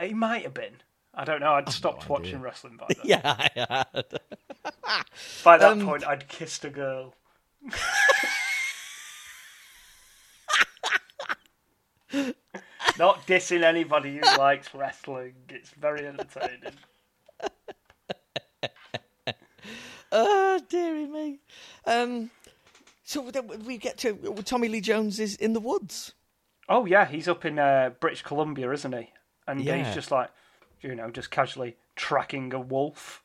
[0.00, 0.76] he might have been.
[1.14, 1.54] I don't know.
[1.54, 2.12] I'd stopped idea.
[2.12, 2.98] watching wrestling by then.
[3.04, 4.20] yeah, I had.
[5.44, 7.14] By that Um, point, I'd kissed a girl.
[12.98, 15.34] Not dissing anybody who likes wrestling.
[15.48, 16.72] It's very entertaining.
[20.12, 21.40] Oh, dearie me.
[21.86, 22.30] Um,
[23.04, 23.30] so
[23.64, 26.12] we get to Tommy Lee Jones is in the woods.
[26.68, 29.10] Oh yeah, he's up in uh, British Columbia, isn't he?
[29.46, 29.84] And Yeah.
[29.84, 30.30] he's just like,
[30.80, 33.22] you know, just casually tracking a wolf,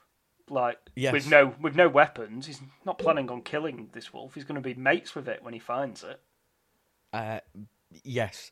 [0.50, 1.14] like Yes.
[1.14, 2.48] with no with no weapons.
[2.48, 4.36] He's not planning on killing this wolf.
[4.36, 6.20] He's going to be mates with it when he finds it.
[7.14, 7.40] Uh,
[8.04, 8.52] yes.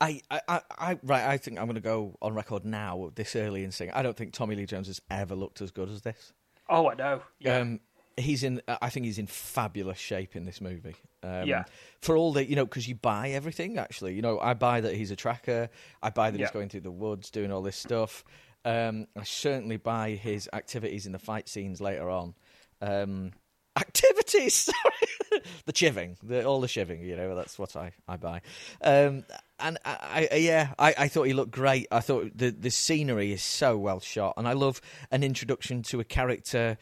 [0.00, 1.26] I, I, I, I, right.
[1.26, 4.16] I think I'm going to go on record now, this early, in saying I don't
[4.16, 6.32] think Tommy Lee Jones has ever looked as good as this.
[6.68, 7.22] Oh, I know.
[7.38, 7.58] Yeah.
[7.58, 7.80] Um,
[8.18, 8.60] he's in.
[8.68, 10.96] I think he's in fabulous shape in this movie.
[11.22, 11.64] Um, Yeah.
[12.00, 13.78] For all the, you know, because you buy everything.
[13.78, 15.70] Actually, you know, I buy that he's a tracker.
[16.02, 18.24] I buy that he's going through the woods, doing all this stuff.
[18.64, 22.34] Um, I certainly buy his activities in the fight scenes later on.
[22.80, 23.32] Um,
[23.78, 24.54] activities,
[25.30, 27.04] sorry, the chiving, the, all the chiving.
[27.04, 28.40] You know, that's what I I buy.
[28.82, 29.24] Um,
[29.60, 31.86] and I, I yeah, I, I thought he looked great.
[31.90, 36.00] I thought the the scenery is so well shot, and I love an introduction to
[36.00, 36.76] a character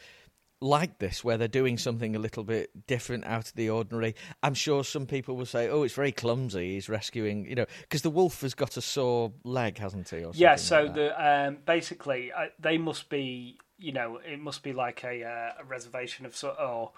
[0.61, 4.15] like this where they're doing something a little bit different out of the ordinary.
[4.43, 6.75] I'm sure some people will say, "Oh, it's very clumsy.
[6.75, 10.33] He's rescuing, you know, because the wolf has got a sore leg, hasn't he?" Or
[10.35, 10.57] yeah.
[10.57, 15.05] So like the um, basically uh, they must be, you know, it must be like
[15.05, 16.93] a, uh, a reservation of sort, or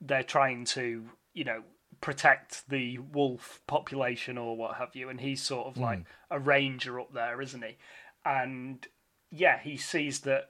[0.00, 1.62] they're trying to, you know,
[2.00, 6.98] protect the wolf population or what have you, and he's sort of like a ranger
[7.00, 7.76] up there, isn't he?
[8.24, 8.86] And
[9.30, 10.44] yeah, he sees that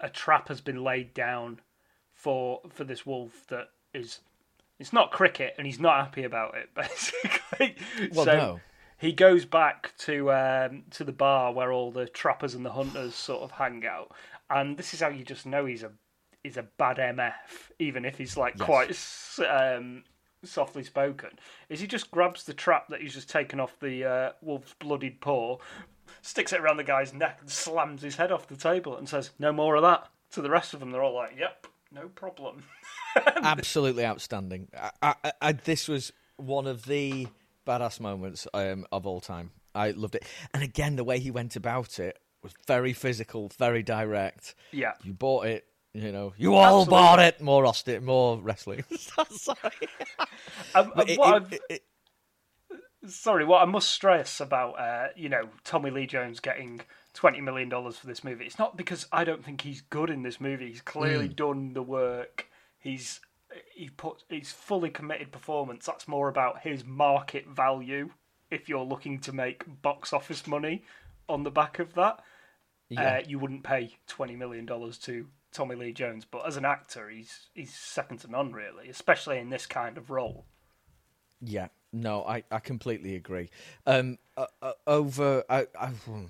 [0.00, 1.60] a trap has been laid down
[2.22, 4.20] for for this wolf that is
[4.78, 7.76] it's not cricket and he's not happy about it basically.
[8.12, 8.60] Well, so no.
[8.96, 13.14] he goes back to um, to the bar where all the trappers and the hunters
[13.16, 14.12] sort of hang out.
[14.48, 15.90] And this is how you just know he's a
[16.44, 17.32] he's a bad mf
[17.78, 18.66] even if he's like Yes.
[19.38, 20.04] quite um,
[20.44, 21.30] softly spoken.
[21.68, 25.20] Is he just grabs the trap that he's just taken off the uh, wolf's bloodied
[25.20, 25.58] paw
[26.20, 29.30] sticks it around the guy's neck and slams his head off the table and says
[29.38, 30.90] no more of that to the rest of them.
[30.92, 32.64] They're all like yep no problem
[33.42, 34.68] absolutely outstanding.
[35.02, 37.28] I, I, I, this was one of the
[37.66, 39.50] badass moments um, of all time.
[39.74, 40.24] I loved it,
[40.54, 44.54] and again, the way he went about it was very physical, very direct.
[44.72, 45.64] yeah You bought it,
[45.94, 46.32] you know.
[46.36, 46.90] You all Absolutely.
[46.90, 47.40] bought it.
[47.40, 48.84] More Austin, more wrestling.
[49.30, 49.58] Sorry.
[50.74, 51.82] Um, it- what it- it-
[53.06, 56.80] sorry, what I must stress about uh, you know Tommy Lee Jones getting
[57.14, 60.22] twenty million dollars for this movie, it's not because I don't think he's good in
[60.22, 60.68] this movie.
[60.68, 61.34] He's clearly Hmm.
[61.34, 62.48] done the work.
[62.78, 63.20] He's
[63.74, 65.84] he put he's fully committed performance.
[65.86, 68.10] That's more about his market value.
[68.50, 70.84] If you're looking to make box office money
[71.28, 72.20] on the back of that,
[72.88, 73.16] Yeah.
[73.18, 76.24] uh, you wouldn't pay twenty million dollars to Tommy Lee Jones.
[76.24, 80.10] But as an actor, he's he's second to none, really, especially in this kind of
[80.10, 80.46] role.
[81.40, 83.50] Yeah, no, I, I completely agree.
[83.86, 86.26] Um, uh, uh, over, I, I, hmm,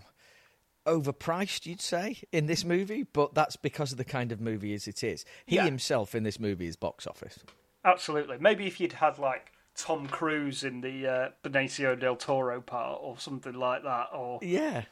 [0.86, 4.86] overpriced, you'd say, in this movie, but that's because of the kind of movie as
[4.88, 5.24] it is.
[5.46, 5.64] He Yeah.
[5.64, 7.38] himself in this movie is box office.
[7.84, 8.38] Absolutely.
[8.38, 13.18] Maybe if you'd had like Tom Cruise in the uh, Benicio del Toro part or
[13.18, 14.84] something like that, or Yeah,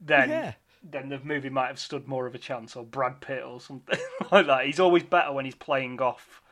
[0.00, 0.52] then yeah.
[0.82, 3.98] then the movie might have stood more of a chance, or Brad Pitt or something
[4.30, 4.66] like that.
[4.66, 6.42] He's always better when he's playing off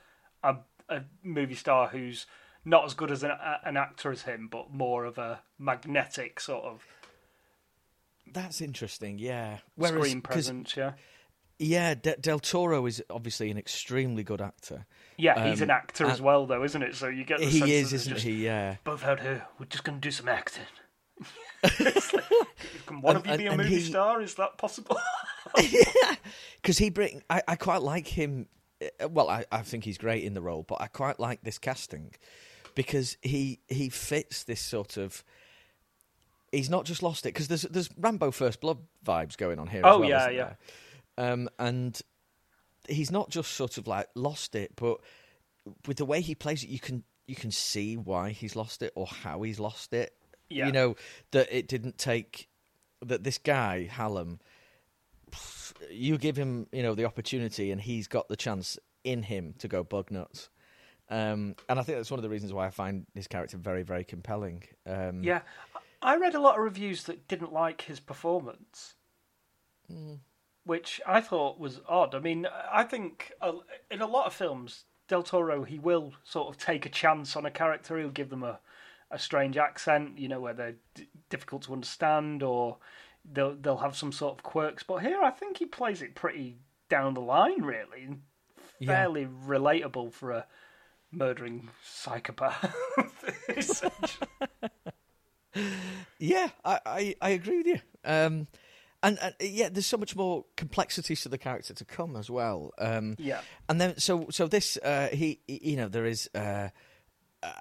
[0.42, 0.56] a,
[0.88, 2.26] a movie star who's
[2.64, 6.40] not as good as an, a- an actor as him, but more of a magnetic
[6.40, 6.82] sort of
[8.32, 9.18] that's interesting.
[9.18, 10.76] Yeah, Whereas, screen presence.
[10.76, 10.92] Yeah,
[11.58, 14.86] Yeah, De- Del Toro is obviously an extremely good actor.
[15.16, 15.48] yeah.
[15.50, 16.94] He's Um, an actor as well, though, isn't it?
[16.96, 18.44] So you get the He is, isn't just he?
[18.44, 18.76] Yeah.
[18.84, 20.64] Both out here, we're just going to do some acting.
[21.62, 22.24] Like,
[22.86, 24.20] Can one of you And- be a movie he- star?
[24.20, 24.98] Is that possible?
[26.60, 28.46] because he bring I, I quite like him
[29.00, 31.58] uh, well I, I think he's great in the role but i quite like this
[31.58, 32.12] casting
[32.74, 35.22] because he he fits this sort of
[36.54, 39.80] he's not just lost it because there's there's rambo first blood vibes going on here
[39.84, 40.52] as Oh, well, yeah, yeah.
[41.18, 42.00] um and
[42.88, 44.98] he's not just sort of like lost it but
[45.86, 48.92] with the way he plays it you can you can see why he's lost it
[48.94, 50.14] or how he's lost it
[50.50, 50.66] Yeah.
[50.66, 50.96] you know
[51.30, 52.48] that it didn't take
[53.00, 54.40] that this guy Hallam
[55.90, 59.68] you give him, you know, the opportunity, and he's got the chance in him to
[59.68, 60.48] go bug nuts.
[61.10, 63.82] Um, and I think that's one of the reasons why I find his character very,
[63.82, 64.62] very compelling.
[64.86, 65.40] Um, yeah.
[66.04, 68.94] I read a lot of reviews that didn't like his performance,
[69.90, 70.18] mm.
[70.64, 72.14] which I thought was odd.
[72.14, 73.32] I mean, I think
[73.90, 77.46] in a lot of films, Del Toro he will sort of take a chance on
[77.46, 77.98] a character.
[77.98, 78.60] He'll give them a,
[79.10, 82.76] a strange accent, you know, where they're d- difficult to understand, or
[83.24, 84.82] they'll they'll have some sort of quirks.
[84.82, 86.58] But here, I think he plays it pretty
[86.90, 88.18] down the line, really,
[88.84, 90.46] fairly relatable for a
[91.10, 92.74] murdering psychopath.
[96.18, 97.80] Yeah, I, I, I agree with you.
[98.04, 98.46] Um,
[99.02, 102.72] and, and yeah, there's so much more complexities to the character to come as well.
[102.78, 103.40] Um, Yeah.
[103.68, 106.68] and then so so this uh, he, he- you know there is uh,
[107.42, 107.52] uh,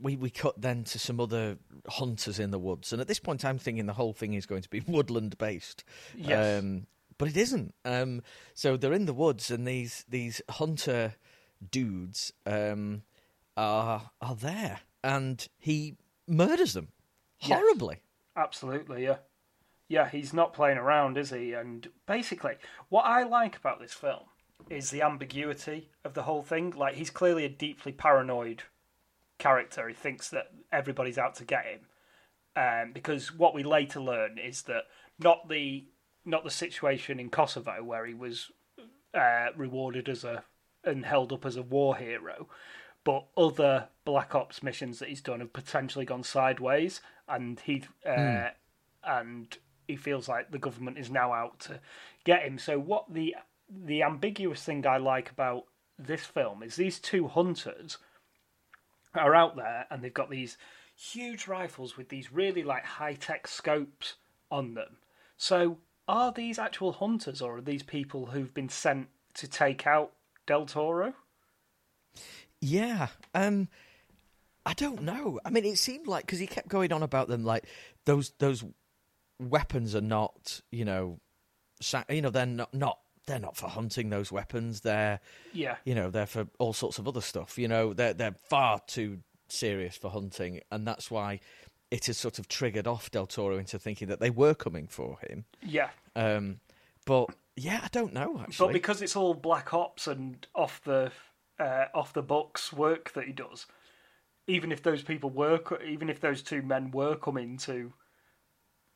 [0.00, 1.56] we we cut then to some other
[1.88, 4.62] hunters in the woods, and at this point I'm thinking the whole thing is going
[4.62, 5.84] to be woodland based.
[6.14, 6.60] Yes.
[6.60, 6.86] Um,
[7.18, 7.74] but it isn't.
[7.84, 8.22] Um,
[8.54, 11.14] so they're in the woods, and these these hunter
[11.70, 13.02] dudes um,
[13.56, 15.96] are are there, and he
[16.26, 16.88] murders them
[17.40, 17.98] Horribly.
[18.36, 19.16] Absolutely, yeah.
[19.88, 21.52] Yeah, he's not playing around, is he?
[21.52, 22.54] And basically,
[22.88, 24.22] what I like about this film
[24.68, 26.70] is the ambiguity of the whole thing.
[26.70, 28.62] Like, he's clearly a deeply paranoid
[29.38, 29.88] character.
[29.88, 31.80] He thinks that everybody's out to get him.
[32.54, 34.84] Um, because what we later learn is that
[35.18, 35.86] not the
[36.24, 38.50] not the situation in Kosovo where he was
[39.14, 40.44] uh, rewarded as a
[40.84, 42.48] and held up as a war hero,
[43.04, 47.00] but other Black Ops missions that he's done have potentially gone sideways,
[47.30, 48.48] and he uh,
[49.04, 49.56] and
[49.86, 51.80] he feels like the government is now out to
[52.24, 52.58] get him.
[52.58, 53.36] So what the
[53.68, 55.64] the ambiguous thing I like about
[55.98, 57.98] this film is these two hunters
[59.14, 60.56] are out there and they've got these
[60.96, 64.14] huge rifles with these really like high tech scopes
[64.50, 64.96] on them.
[65.36, 65.78] So
[66.08, 70.12] are these actual hunters or are these people who've been sent to take out
[70.46, 71.14] Del Toro?
[72.60, 73.08] Yeah.
[73.34, 73.68] Um
[74.66, 75.40] I don't know.
[75.44, 77.64] I mean it seemed like cuz he kept going on about them like
[78.04, 78.64] those those
[79.38, 81.18] weapons are not, you know,
[81.80, 84.80] sa- you know they're not not they're not for hunting those weapons.
[84.80, 85.20] They're
[85.52, 85.76] Yeah.
[85.84, 87.58] you know, they're for all sorts of other stuff.
[87.58, 91.40] You know, they're they're far too serious for hunting and that's why
[91.90, 95.18] it has sort of triggered off Del Toro into thinking that they were coming for
[95.20, 95.44] him.
[95.62, 95.90] Yeah.
[96.14, 96.60] Um
[97.06, 98.68] but yeah, I don't know actually.
[98.68, 101.12] But because it's all black ops and off the
[101.58, 103.66] uh, off the books work that he does,
[104.50, 107.92] even if those people were, even if those two men were coming to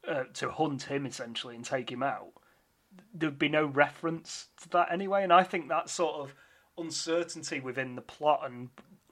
[0.07, 2.32] uh, to hunt him essentially and take him out,
[3.14, 5.22] there'd be no reference to that anyway.
[5.22, 6.34] And I think that sort of
[6.76, 8.68] uncertainty within the plot and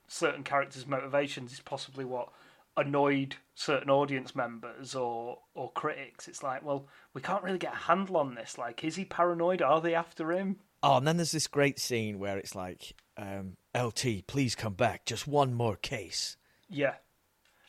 [0.08, 2.28] certain characters' motivations is possibly what
[2.76, 6.26] annoyed certain audience members or or critics.
[6.26, 8.58] It's like, well, we can't really get a handle on this.
[8.58, 9.62] Like, is he paranoid?
[9.62, 10.56] Are they after him?
[10.82, 15.04] Oh, and then there's this great scene where it's like, um, LT, please come back.
[15.06, 16.36] Just one more case.
[16.68, 16.94] Yeah.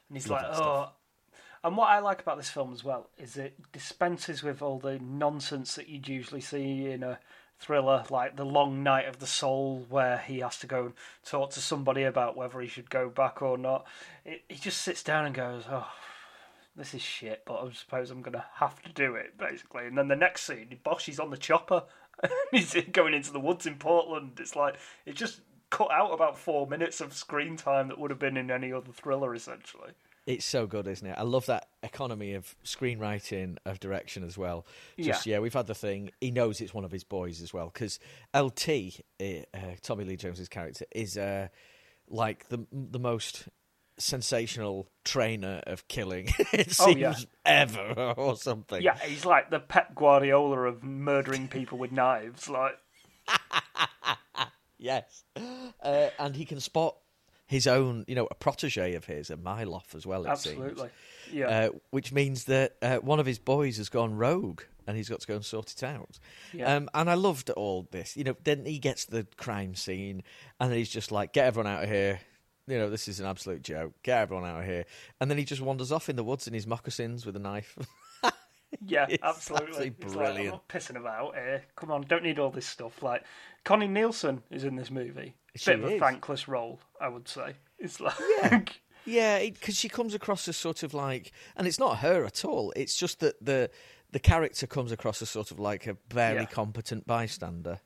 [0.09, 0.55] And he's Love like, oh.
[0.55, 0.93] stuff.
[1.65, 4.99] And what I like about this film as well is it dispenses with all the
[4.99, 7.19] nonsense that you'd usually see in a
[7.57, 10.93] thriller, like The Long Night of the Soul, where he has to go and
[11.25, 13.85] talk to somebody about whether he should go back or not.
[14.25, 15.87] It, he just sits down and goes, oh,
[16.75, 19.85] this is shit, but I suppose I'm going to have to do it, basically.
[19.85, 21.83] And then the next scene, Bosch is on the chopper.
[22.51, 24.33] he's going into the woods in Portland.
[24.39, 24.75] It's like,
[25.05, 25.39] it just
[25.73, 28.91] cut out about four minutes of screen time that would have been in any other
[28.91, 29.91] thriller, essentially.
[30.25, 31.15] It's so good, isn't it?
[31.17, 34.65] I love that economy of screenwriting, of direction as well.
[34.99, 35.33] Just, Yeah.
[35.35, 36.11] yeah, we've had the thing.
[36.21, 37.69] He knows it's one of his boys as well.
[37.73, 37.99] Because
[38.33, 41.47] LT, uh, uh, Tommy Lee Jones's character, is uh,
[42.07, 43.49] like the the most
[43.97, 47.15] sensational trainer of killing, it Oh, seems, yeah.
[47.45, 48.81] ever, or something.
[48.81, 52.47] Yeah, he's like the Pep Guardiola of murdering people with knives.
[52.49, 52.77] Like,
[54.83, 55.23] Yes.
[55.81, 56.97] Uh, and he can spot
[57.45, 60.75] his own, you know, a protege of his, a Myloff as well, it absolutely.
[60.75, 60.91] seems.
[61.31, 61.47] Yeah.
[61.47, 65.21] Uh, which means that uh, one of his boys has gone rogue and he's got
[65.21, 66.19] to go and sort it out.
[66.51, 66.75] Yeah.
[66.75, 68.17] Um, and I loved all this.
[68.17, 70.23] You know, then he gets the crime scene
[70.59, 72.19] and then he's just like, get everyone out of here.
[72.67, 73.93] You know, this is an absolute joke.
[74.03, 74.85] Get everyone out of here.
[75.19, 77.77] And then he just wanders off in the woods in his moccasins with a knife.
[78.85, 79.93] yeah, it's absolutely.
[80.01, 80.53] He's like, I'm brilliant.
[80.55, 81.63] not pissing about here.
[81.75, 83.01] Come on, don't need all this stuff.
[83.03, 83.23] Like,
[83.63, 85.35] Connie Nielsen is in this movie.
[85.55, 87.53] She Bit of a thankless role, I would say.
[87.79, 88.61] It's like, Yeah,
[89.05, 92.71] Yeah, because she comes across as sort of like, and it's not her at all.
[92.75, 93.69] It's just that the
[94.11, 96.45] the character comes across as sort of like a barely Yeah.
[96.45, 97.79] competent bystander.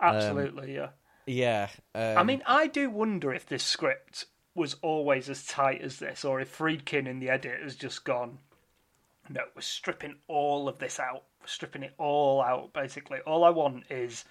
[0.00, 0.88] absolutely, yeah.
[1.26, 4.24] Yeah, um, I mean, I do wonder if this script
[4.54, 8.38] was always as tight as this, or if Friedkin in the edit has just gone,
[9.28, 11.24] no, we're stripping all of this out.
[11.40, 13.18] We're stripping it all out, basically.
[13.26, 14.24] All I want is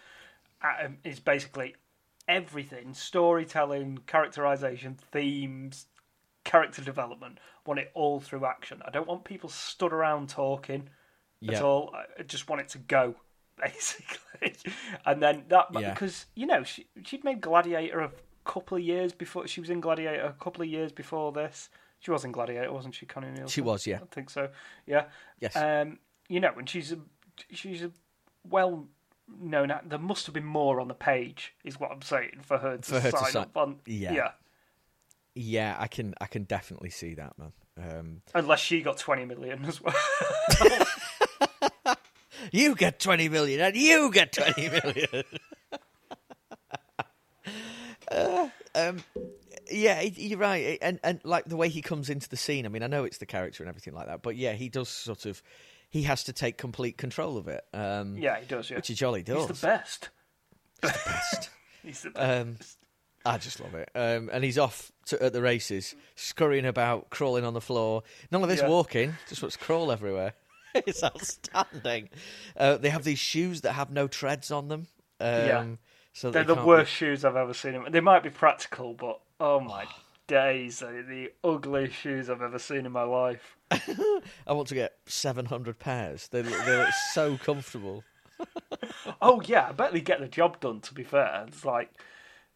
[0.62, 1.76] um, is basically
[2.28, 5.86] everything storytelling, characterization, themes,
[6.44, 7.38] character development.
[7.40, 8.82] I want it all through action.
[8.86, 10.90] I don't want people stood around talking
[11.48, 11.94] at all.
[12.20, 13.16] I just want it to go,
[13.62, 14.56] basically.
[15.06, 15.94] and then that Yeah.
[15.94, 18.12] because you know she she'd made Gladiator a
[18.46, 19.48] couple of years before.
[19.48, 21.70] She was in Gladiator a couple of years before this.
[22.00, 23.48] She was in Gladiator, wasn't she, Connie Nielsen?
[23.48, 24.00] She was, yeah.
[24.02, 24.50] I think so.
[24.86, 25.06] Yeah.
[25.40, 25.56] Yes.
[25.56, 27.00] Um, you know, and she's a
[27.52, 27.92] she's a
[28.48, 28.88] well
[29.42, 29.72] known.
[29.86, 32.84] There must have been more on the page, is what I'm saying, for her to
[32.84, 33.78] For her to sign sign- up on.
[33.86, 34.14] Yeah.
[34.14, 34.32] yeah.
[35.40, 37.52] Yeah, I can I can definitely see that, man.
[37.78, 39.94] Um, Unless she got 20 million as well.
[42.52, 45.24] you get twenty million, and you get twenty million.
[48.10, 49.04] Uh, um,
[49.72, 52.66] yeah, you're right, and and like the way he comes into the scene.
[52.66, 54.90] I mean, I know it's the character and everything like that, but yeah, he does
[54.90, 55.42] sort of.
[55.90, 57.64] He has to take complete control of it.
[57.74, 58.76] Um, yeah, he does, yeah.
[58.76, 59.48] which he jolly does.
[59.48, 60.10] He's the best.
[60.82, 61.50] best.
[61.84, 62.26] He's the best.
[62.42, 62.58] Um,
[63.26, 63.90] I just love it.
[63.94, 68.04] Um, and he's off to, at the races, scurrying about, crawling on the floor.
[68.32, 68.70] None of this Yeah.
[68.70, 70.34] walking, just what's crawl everywhere.
[70.76, 72.10] it's outstanding.
[72.56, 74.88] Uh, they have these shoes that have no treads on them.
[75.20, 75.66] Um, Yeah.
[76.14, 77.80] So They're they the worst shoes I've ever seen.
[77.92, 79.86] They might be practical, but oh my
[80.28, 83.56] days, they're the ugliest shoes I've ever seen in my life.
[83.72, 86.28] I want to get 700 pairs.
[86.30, 88.04] They, look- they look so comfortable.
[89.22, 90.80] Oh yeah, I bet they get the job done.
[90.82, 91.90] To be fair, it's like,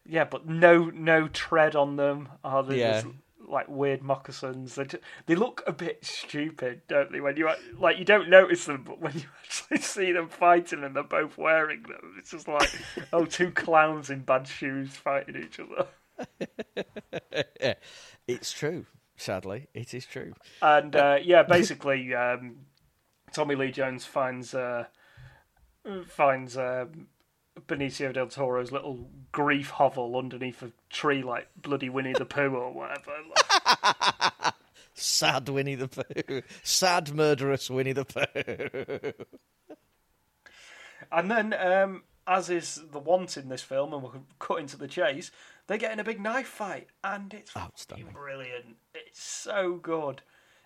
[0.06, 2.28] yeah, but no, no tread on them.
[2.44, 2.92] Oh, Are they Yeah.
[3.02, 3.06] just
[3.48, 4.74] like weird moccasins?
[4.76, 7.20] They just, they look a bit stupid, don't they?
[7.20, 10.84] When you act- like, you don't notice them, but when you actually see them fighting
[10.84, 12.70] and they're both wearing them, it's just like,
[13.12, 15.86] oh, two clowns in bad shoes fighting each other.
[18.28, 18.86] It's true.
[19.16, 20.34] Sadly, it is true.
[20.62, 22.56] And uh, yeah, basically, um,
[23.32, 24.84] Tommy Lee Jones finds uh,
[26.06, 27.08] finds um,
[27.66, 32.72] Benicio del Toro's little grief hovel underneath a tree, like bloody Winnie the Pooh or
[32.72, 33.12] whatever.
[33.28, 34.54] Like,
[34.94, 36.42] Sad Winnie the Pooh.
[36.62, 39.24] Sad murderous Winnie the Pooh.
[41.12, 44.88] and then, um, as is the want in this film, and we'll cut into the
[44.88, 45.30] chase,
[45.66, 48.08] they get in a big knife fight, and it's Outstanding.
[48.12, 48.76] brilliant.
[48.94, 50.22] It's so good.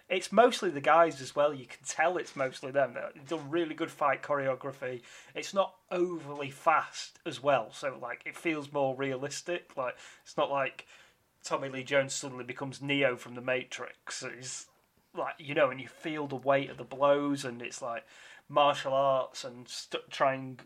[0.08, 1.52] It's mostly the guys as well.
[1.52, 2.94] You can tell it's mostly them.
[2.94, 5.00] They've done really good fight choreography.
[5.34, 9.70] It's not overly fast as well, so like it feels more realistic.
[9.76, 10.86] Like it's not like
[11.42, 14.22] Tommy Lee Jones suddenly becomes Neo from the Matrix.
[14.22, 14.66] It's
[15.16, 18.04] like you know, and you feel the weight of the blows, and it's like
[18.48, 20.60] martial arts and st- trying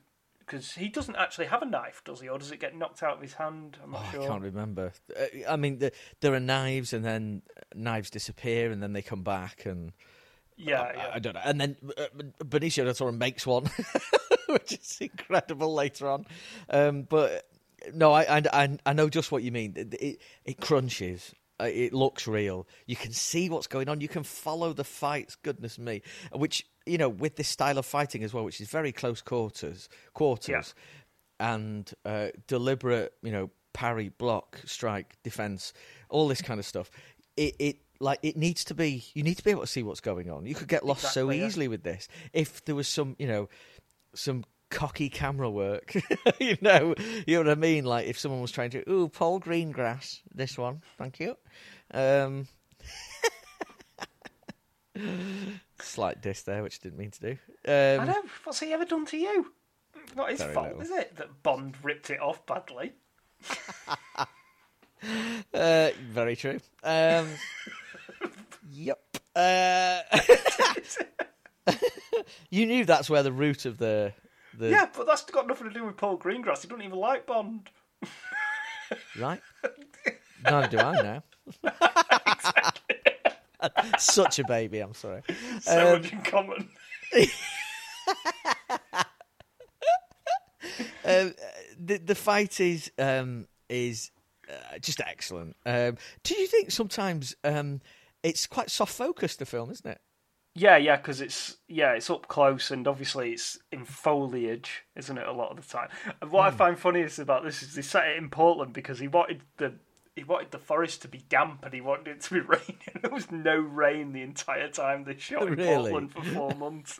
[0.51, 3.14] because he doesn't actually have a knife, does he, or does it get knocked out
[3.16, 3.78] of his hand?
[3.84, 4.22] I'm not Oh, sure.
[4.22, 4.92] I can't remember.
[5.16, 7.42] Uh, I mean, the, there are knives, and then
[7.74, 9.92] knives disappear, and then they come back, and
[10.57, 11.11] Yeah, I- yeah.
[11.14, 11.40] I, don't know.
[11.44, 12.05] And then uh,
[12.44, 13.70] Benicio del Toro makes one,
[14.48, 16.26] which is incredible later on.
[16.68, 17.46] Um, but
[17.94, 19.74] no, I, I I know just what you mean.
[19.76, 21.32] It it, it crunches.
[21.61, 22.66] Uh, It looks real.
[22.86, 24.01] You can see what's going on.
[24.01, 25.36] You can follow the fights.
[25.36, 28.93] Goodness me, which you know with this style of fighting as well, which is very
[28.93, 30.74] close quarters, quarters,
[31.39, 33.12] and uh, deliberate.
[33.22, 35.72] You know, parry, block, strike, defense,
[36.09, 36.91] all this kind of stuff.
[37.37, 39.05] It it like it needs to be.
[39.14, 40.47] You need to be able to see what's going on.
[40.47, 41.47] You could get lost so Exactly, yeah.
[41.47, 43.16] easily with this if there was some.
[43.18, 43.49] You know
[44.14, 45.95] some cocky camera work.
[46.41, 46.95] you know,
[47.26, 47.85] you know what I mean.
[47.85, 51.37] Like if someone was trying to, ooh, Paul Greengrass, this one, thank you.
[51.93, 52.47] Um,
[55.80, 57.38] slight diss there, which I didn't mean to do.
[57.66, 58.22] I Um, know.
[58.44, 59.53] What's he ever done to you?
[60.16, 60.80] Not his fault, little.
[60.82, 61.16] is it?
[61.16, 62.92] That Bond ripped it off badly.
[65.55, 66.61] uh, very true.
[66.82, 67.28] Um,
[68.72, 69.01] yep.
[69.34, 70.01] Uh,
[72.51, 74.12] you knew that's where the root of the
[74.59, 76.62] the Yeah, but that's got nothing to do with Paul Greengrass.
[76.62, 77.70] He doesn't even like Bond.
[79.18, 79.40] right.
[80.44, 81.22] Neither do I now.
[83.98, 84.80] Such a baby.
[84.80, 85.22] I'm sorry.
[85.61, 86.68] So Um, much in common.
[91.04, 91.34] um,
[91.78, 94.11] the the fight is um, is
[94.48, 95.56] uh, just excellent.
[95.66, 97.80] Um, do you think sometimes um,
[98.22, 100.00] it's quite soft focused the film, isn't it?
[100.54, 105.26] Yeah, yeah, because it's yeah, it's up close and obviously it's in foliage, isn't it?
[105.26, 105.88] A lot of the time.
[106.20, 109.06] And what I find funniest about this is they set it in Portland because he
[109.06, 109.74] wanted the
[110.16, 112.78] he wanted the forest to be damp and he wanted it to be raining.
[113.02, 115.90] There was no rain the entire time they shot in Really?
[115.90, 116.98] Portland for four months.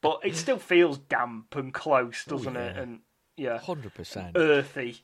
[0.00, 2.76] but it still feels damp and close, doesn't it?
[2.76, 2.82] yeah.
[2.82, 3.00] And
[3.36, 4.36] yeah, Hundred percent.
[4.36, 4.98] earthy.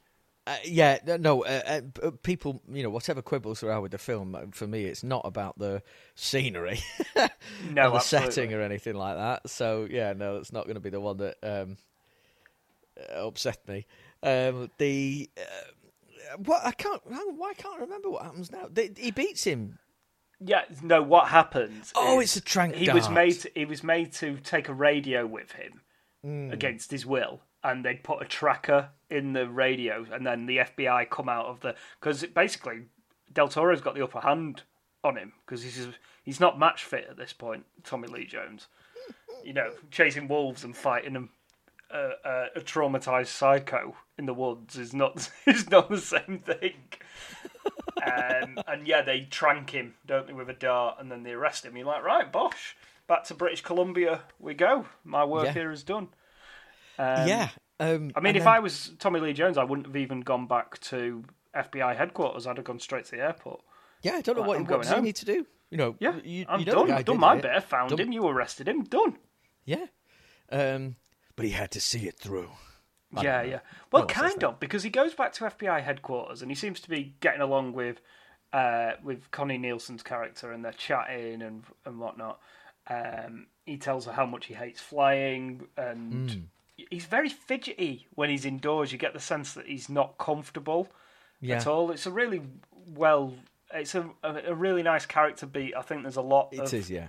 [0.46, 4.34] Uh, yeah, no, uh, uh, people, you know, whatever quibbles there are with the film,
[4.34, 5.82] uh, for me, it's not about the
[6.16, 6.80] scenery,
[7.70, 9.48] No, or the setting, or anything like that.
[9.48, 11.78] So, yeah, no, it's not going to be the one that um,
[13.16, 13.86] uh, upset me.
[14.22, 15.42] Um, the uh,
[16.44, 17.00] what I can't.
[17.04, 18.68] Why can't I remember what happens now?
[18.70, 19.78] They, he beats him.
[20.40, 21.02] Yeah, no.
[21.02, 21.84] What happened?
[21.94, 23.40] Oh, it's a trank He was made.
[23.40, 25.80] To, he was made to take a radio with him
[26.22, 26.50] Hmm.
[26.50, 31.08] against his will, and they'd put a tracker in the radio, and then the FBI
[31.10, 32.86] come out of the because basically
[33.32, 34.62] Del Toro's got the upper hand
[35.02, 35.86] on him because he's
[36.24, 37.64] he's not match fit at this point.
[37.84, 38.68] Tommy Lee Jones,
[39.44, 41.30] you know, chasing wolves and fighting them.
[41.90, 46.74] Uh, a traumatized psycho in the woods is not is not the same thing.
[48.04, 51.64] Um, and yeah, they trank him, don't they, with a dart, and then they arrest
[51.64, 51.76] him.
[51.76, 52.76] You're like, right, bosh,
[53.06, 54.86] back to British Columbia we go.
[55.04, 55.52] My work Yeah.
[55.52, 56.08] here is done.
[56.98, 57.48] Um, yeah.
[57.80, 60.46] Um, I mean, if then- I was Tommy Lee Jones, I wouldn't have even gone
[60.46, 61.24] back to
[61.54, 62.46] FBI headquarters.
[62.46, 63.60] I'd have gone straight to the airport.
[64.02, 65.04] yeah, I don't know Like, what, I'm what going does he home.
[65.04, 65.46] need to do.
[65.70, 66.90] You know, Yeah, you, I'm you know done.
[66.90, 67.42] I've done my it.
[67.42, 67.62] bit.
[67.64, 68.12] Found Done- him.
[68.12, 68.82] You arrested him.
[68.84, 69.16] Done.
[69.64, 69.86] Yeah.
[70.52, 70.96] Um,
[71.36, 72.50] but he had to see it through.
[73.22, 73.48] Yeah, know.
[73.48, 73.58] yeah.
[73.92, 76.88] Well, No kind of because he goes back to FBI headquarters and he seems to
[76.88, 78.00] be getting along with
[78.52, 82.40] uh, with Connie Nielsen's character and they're chatting and and whatnot.
[82.88, 86.40] Um, he tells her how much he hates flying and Hmm.
[86.90, 88.92] he's very fidgety when he's indoors.
[88.92, 90.88] You get the sense that he's not comfortable
[91.40, 91.56] Yeah.
[91.56, 91.90] at all.
[91.92, 92.42] It's a really
[92.94, 93.32] well.
[93.72, 95.74] It's a, a a really nice character beat.
[95.76, 97.08] I think there's a lot It of is, yeah.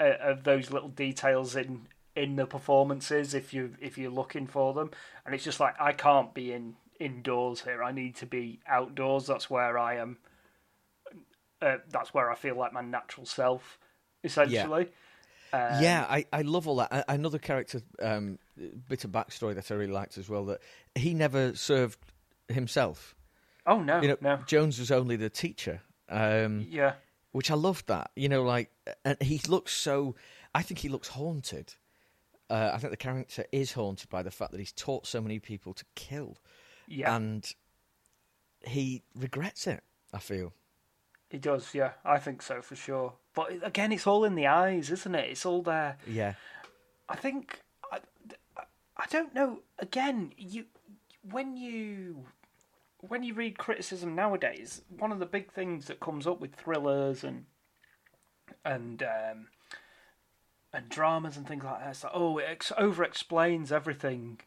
[0.00, 1.86] uh, of those little details in
[2.16, 4.90] in the performances if you if you're looking for them
[5.26, 9.26] and it's just like I can't be in indoors here I need to be outdoors
[9.26, 10.18] that's where I am
[11.60, 13.78] uh, that's where I feel like my natural self
[14.22, 14.88] essentially
[15.52, 17.04] Um, yeah, I, I love all that.
[17.08, 18.40] Another character, um,
[18.88, 20.60] bit of backstory that I really liked as well, that
[20.96, 21.98] he never served
[22.48, 23.14] himself.
[23.66, 25.80] oh no You know, no Jones was only the teacher.
[26.08, 26.94] Um, yeah
[27.34, 28.12] which I loved that.
[28.14, 28.70] You know, like,
[29.04, 30.14] and he looks so.
[30.54, 31.74] I think he looks haunted.
[32.50, 35.38] Uh, I think the character is haunted by the fact that he's taught so many
[35.38, 36.36] people to kill,
[36.86, 37.50] yeah and
[38.62, 39.82] he regrets it.
[40.12, 40.52] I feel.
[41.30, 44.90] he does yeah I think so for sure but again it's all in the eyes
[44.92, 46.34] isn't it it's all there Yeah,
[47.08, 47.60] I think
[47.92, 47.98] I,
[48.96, 49.60] I don't know.
[49.78, 50.66] Again, you
[51.30, 52.26] when you
[53.00, 57.24] when you read criticism nowadays, one of the big things that comes up with thrillers
[57.24, 57.46] and
[58.64, 59.46] and um,
[60.74, 64.40] and dramas and things like that, it's like oh, it ex- over explains everything,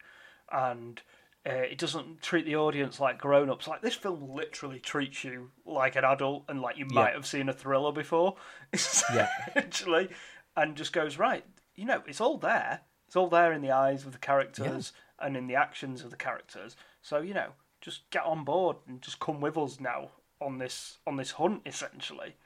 [0.52, 1.00] and
[1.48, 3.66] uh, it doesn't treat the audience like grown ups.
[3.66, 7.48] Like this film literally treats you like an adult, and like you might have seen
[7.48, 8.36] a thriller before,
[9.14, 9.28] Yeah.
[9.56, 10.10] essentially,
[10.56, 11.44] and just goes right.
[11.74, 12.80] You know, it's all there.
[13.06, 16.16] It's all there in the eyes of the characters and in the actions of the
[16.16, 16.76] characters.
[17.02, 17.50] So you know,
[17.80, 20.10] just get on board and just come with us now
[20.40, 22.36] on this on this hunt, essentially.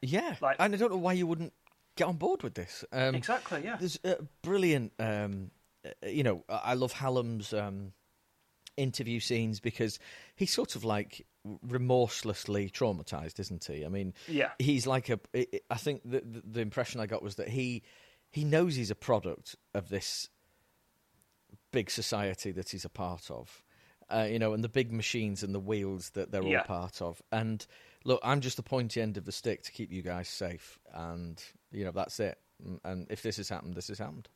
[0.00, 0.36] yeah.
[0.40, 1.52] Like- and I don't know why you wouldn't
[1.96, 2.84] get on board with this.
[2.92, 3.62] Um, Exactly.
[3.64, 3.76] Yeah.
[3.76, 4.92] There's uh, brilliant.
[4.98, 5.50] Um,
[5.84, 7.92] uh, you know, I love Hallam's um,
[8.76, 9.98] interview scenes because
[10.36, 11.26] he's sort of like
[11.62, 13.84] remorselessly traumatized, isn't he?
[13.84, 14.50] I mean, Yeah.
[14.58, 15.18] he's like a.
[15.70, 17.82] I think the, the the impression I got was that he
[18.30, 20.28] he knows he's a product of this
[21.72, 23.62] big society that he's a part of.
[24.10, 26.58] Uh, you know, and the big machines and the wheels that they're Yeah.
[26.60, 27.22] all part of.
[27.32, 27.66] And
[28.04, 31.42] look, I'm just the pointy end of the stick to keep you guys safe, and
[31.72, 32.38] you know that's it.
[32.84, 34.28] And if this has happened, this has happened.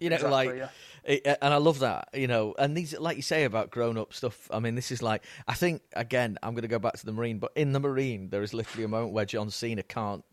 [0.00, 0.68] You know, Exactly, like, yeah.
[1.04, 2.08] it- and I love that.
[2.14, 4.48] You know, and these, like you say about grown-up stuff.
[4.52, 7.12] I mean, this is like, I think again, I'm going to go back to the
[7.12, 10.24] Marine, but in the Marine, there is literally a moment where John Cena can't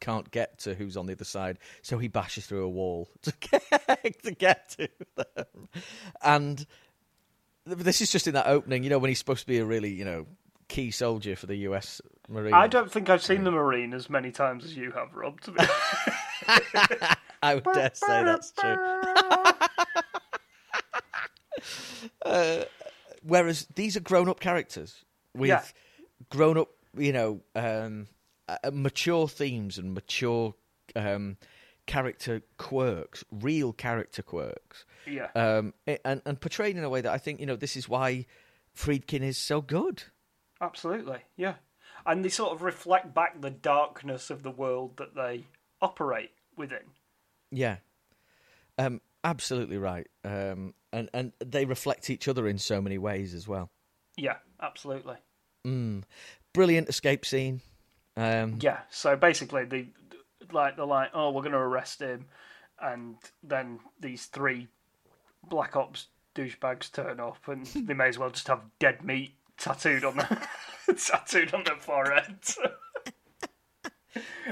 [0.00, 3.32] can't get to who's on the other side, so he bashes through a wall to
[3.40, 5.68] get to get to them.
[6.22, 6.64] And
[7.66, 9.90] this is just in that opening, you know, when he's supposed to be a really,
[9.92, 10.26] you know,
[10.68, 12.00] key soldier for the U.S.
[12.28, 12.54] Marine.
[12.54, 15.40] I don't think I've seen the Marine as many times as you have, Rob.
[15.42, 15.60] To be
[17.42, 18.76] I would dare say that's true.
[22.24, 22.64] uh,
[23.22, 25.04] whereas these are grown-up characters
[25.34, 25.62] with Yeah.
[26.30, 28.08] grown-up, you know, um,
[28.48, 30.54] uh, mature themes and mature
[30.96, 31.36] um,
[31.86, 34.84] character quirks, real character quirks.
[35.06, 35.28] Yeah.
[35.34, 38.26] Um, and, and portrayed in a way that I think you know this is why
[38.76, 40.02] Friedkin is so good.
[40.60, 41.54] Absolutely, yeah.
[42.06, 45.44] And they sort of reflect back the darkness of the world that they
[45.80, 46.84] operate within.
[47.50, 47.76] Yeah,
[48.78, 50.06] um, absolutely right.
[50.24, 53.70] Um, and and they reflect each other in so many ways as well.
[54.16, 55.16] Yeah, absolutely.
[55.66, 56.04] Mm.
[56.52, 57.60] Brilliant escape scene.
[58.16, 58.80] Um, Yeah.
[58.90, 59.88] So basically, they
[60.52, 62.26] like they're like, oh, we're going to arrest him,
[62.80, 64.68] and then these three
[65.48, 70.04] black ops douchebags turn up, and they may as well just have dead meat tattooed
[70.04, 72.38] on the tattooed on their forehead.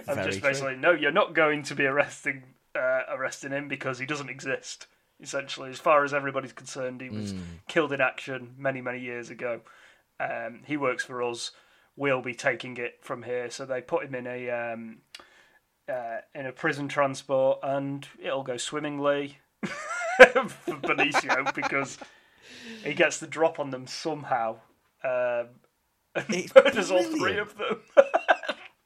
[0.05, 0.49] Very just true.
[0.51, 2.43] basically, no, you're not going to be arresting
[2.75, 4.87] uh, arresting him because he doesn't exist.
[5.21, 7.41] Essentially, as far as everybody's concerned, he was Hmm.
[7.69, 9.63] killed in action many, many years ago,
[10.21, 11.53] Um, he works for us.
[11.97, 13.49] We'll be taking it from here.
[13.51, 14.99] So they put him in a um,
[15.89, 21.97] uh, in a prison transport, and it'll go swimmingly for Benicio because
[22.85, 24.57] he gets the drop on them somehow.
[25.07, 25.49] Um,
[26.15, 27.81] and It's murders all three of them.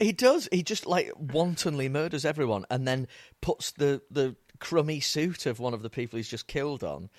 [0.02, 0.48] He does.
[0.50, 3.06] He just like wantonly murders everyone, and then
[3.42, 7.10] puts the the crummy suit of one of the people he's just killed on,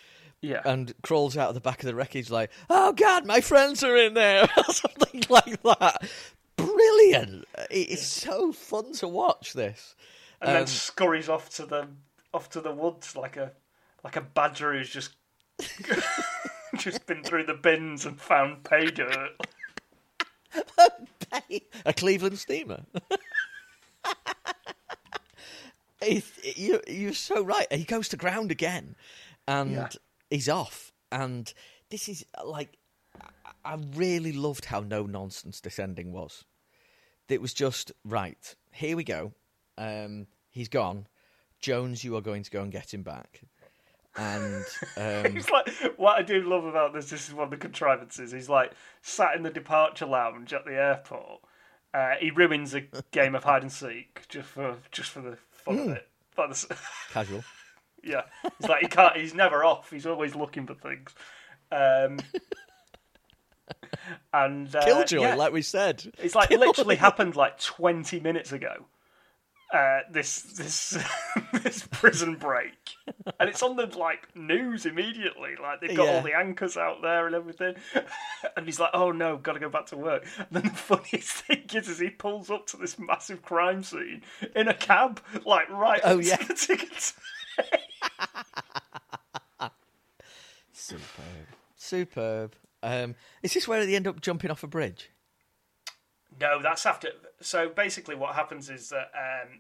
[0.42, 0.62] yeah.
[0.66, 3.96] and crawls out of the back of the wreckage like, "Oh God, my friends are
[3.96, 6.10] in there," or something like that.
[6.56, 7.46] Brilliant!
[7.70, 9.96] It's so fun to watch this.
[10.42, 11.88] and Um, then scurries off to the
[12.34, 13.52] off to the woods like a
[14.04, 15.12] like a badger who's just
[16.78, 19.32] just been through the bins and found pay dirt.
[21.86, 22.82] a Cleveland steamer.
[26.02, 27.72] It's- you, you're so right.
[27.72, 28.96] He goes to ground again,
[29.48, 29.90] and Yeah.
[30.32, 30.92] he's off.
[31.12, 31.54] And
[31.92, 32.76] this is like,
[33.22, 33.30] I
[33.64, 36.44] I really loved how no nonsense this ending was.
[37.30, 38.56] It was just right.
[38.72, 39.34] Here we go.
[39.78, 41.06] Um, he's gone.
[41.60, 43.42] Jones, you are going to go and get him back.
[44.18, 44.66] And
[44.98, 47.10] um, It's like what I do love about this.
[47.10, 48.32] This is one of the contrivances.
[48.32, 51.42] He's like sat in the departure lounge at the airport.
[51.94, 52.82] Uh, he ruins a
[53.12, 56.08] game of hide and seek just for just for the fun of it.
[56.32, 56.78] For the,
[57.12, 57.44] casual.
[58.04, 58.24] yeah,
[58.60, 59.18] he's like he can't.
[59.18, 59.90] He's never off.
[59.90, 61.14] He's always looking for things.
[61.72, 62.20] Um,
[64.34, 65.36] and uh, Killjoy, yeah.
[65.36, 66.04] like we said.
[66.18, 68.86] It's like it literally happened like twenty minutes ago.
[69.74, 70.98] Uh, this this
[71.64, 72.74] this prison break,
[73.40, 75.52] and it's on the like news immediately.
[75.62, 76.12] Like they've got Yeah.
[76.16, 77.76] all the anchors out there and everything,
[78.58, 81.32] and he's like, "Oh no, got to go back to work." And then the funniest
[81.32, 84.24] thing is, is he pulls up to this massive crime scene
[84.56, 86.02] in a cab, like right.
[86.04, 86.36] Oh, up to yeah.
[86.36, 87.14] the tickets.
[90.74, 91.48] Superb.
[91.76, 92.56] Superb.
[92.84, 95.12] Um, is this where they end up jumping off a bridge?
[96.42, 97.10] No, that's after.
[97.40, 99.60] So basically, what happens is that um,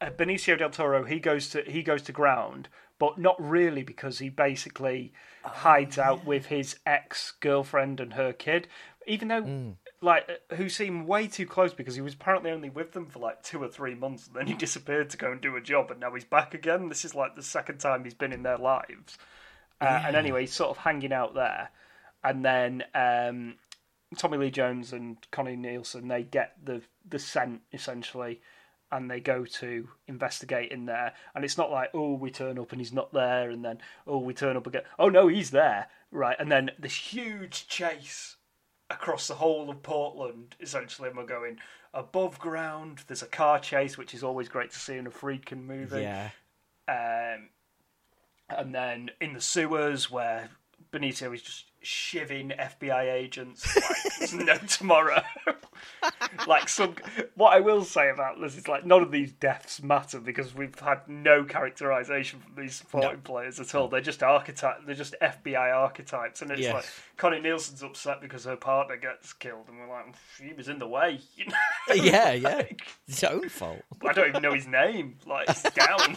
[0.00, 2.68] uh, Benicio del Toro he goes to he goes to ground,
[2.98, 5.12] but not really because he basically
[5.42, 8.68] hides out with his ex girlfriend and her kid,
[9.06, 12.92] even though like uh, who seem way too close because he was apparently only with
[12.92, 15.56] them for like two or three months, and then he disappeared to go and do
[15.56, 16.88] a job, and now he's back again.
[16.88, 19.18] This is like the second time he's been in their lives,
[19.80, 21.70] uh, and anyway, he's sort of hanging out there,
[22.22, 22.84] and then.
[22.94, 23.54] Um,
[24.16, 28.40] Tommy Lee Jones and Connie Nielsen they get the the scent essentially,
[28.90, 31.14] and they go to investigate in there.
[31.34, 34.18] And it's not like oh we turn up and he's not there, and then oh
[34.18, 34.82] we turn up again.
[34.98, 36.36] Oh no, he's there, right?
[36.38, 38.36] And then this huge chase
[38.90, 41.58] across the whole of Portland essentially, and we're going
[41.94, 43.00] above ground.
[43.06, 46.30] There's a car chase, which is always great to see in a Friedkin movie Yeah.
[46.88, 47.48] um,
[48.48, 50.50] and then in the sewers where
[50.92, 53.76] Benicio is just shivving FBI agents
[54.30, 55.22] like no tomorrow.
[56.46, 56.94] like some,
[57.34, 60.78] what I will say about this is like none of these deaths matter because we've
[60.78, 63.88] had no characterization from these supporting players at all.
[63.88, 64.86] They're just archetype.
[64.86, 66.74] They're just FBI archetypes, and it's Yes.
[66.74, 66.84] like
[67.16, 70.86] Connie Nielsen's upset because her partner gets killed, and we're like, she was in the
[70.88, 71.20] way.
[71.36, 71.94] You know?
[71.94, 72.48] Yeah, yeah.
[72.56, 73.82] Like, It's his own fault.
[74.06, 75.16] I don't even know his name.
[75.26, 76.16] Like, down.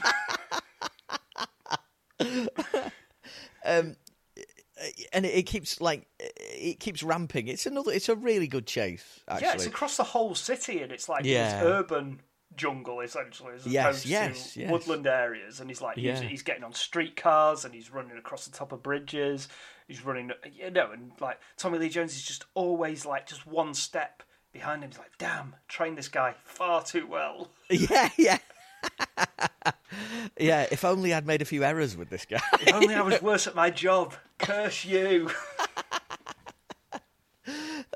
[3.67, 3.95] Um,
[5.13, 7.47] and it, keeps like it keeps ramping.
[7.47, 7.91] It's another.
[7.91, 9.21] It's a really good chase.
[9.27, 11.59] Actually, Yeah, it's across the whole city, and it's like Yeah.
[11.59, 12.21] this urban
[12.55, 14.71] jungle essentially, as Yes, opposed yes, to yes.
[14.71, 15.59] woodland areas.
[15.59, 16.19] And he's like, Yeah.
[16.19, 19.47] he's, he's getting on streetcars, and he's running across the top of bridges.
[19.87, 23.73] He's running, you know, and like Tommy Lee Jones is just always like just one
[23.73, 24.89] step behind him.
[24.89, 27.51] He's like, damn, train this guy far too well.
[27.69, 28.37] yeah, yeah,
[30.39, 30.65] yeah.
[30.71, 32.39] If only I'd made a few errors with this guy.
[32.61, 34.13] If only I was worse at my job.
[34.37, 35.29] Curse you.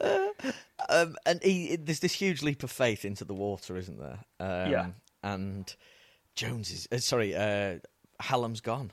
[0.89, 4.19] um, and he, there's this huge leap of faith into the water, isn't there?
[4.39, 4.87] Um, Yeah.
[5.21, 5.73] And
[6.35, 7.35] Jones is uh, sorry.
[7.35, 7.79] Uh,
[8.21, 8.91] Hallam's gone,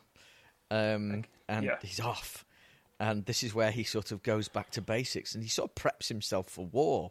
[0.71, 1.77] um, and Yeah.
[1.83, 2.45] he's off.
[2.99, 5.75] And this is where he sort of goes back to basics, and he sort of
[5.75, 7.11] preps himself for war.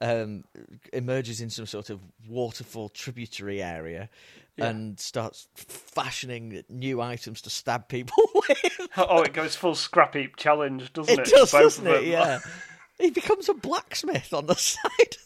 [0.00, 0.44] Um,
[0.92, 4.08] emerges in some sort of waterfall tributary area,
[4.58, 8.88] and starts fashioning new items to stab people with.
[8.96, 11.28] Oh, it goes full scrap heap challenge, doesn't it?
[11.28, 12.04] It does, doesn't it?
[12.04, 12.40] Yeah.
[12.98, 15.25] he becomes a blacksmith on the side of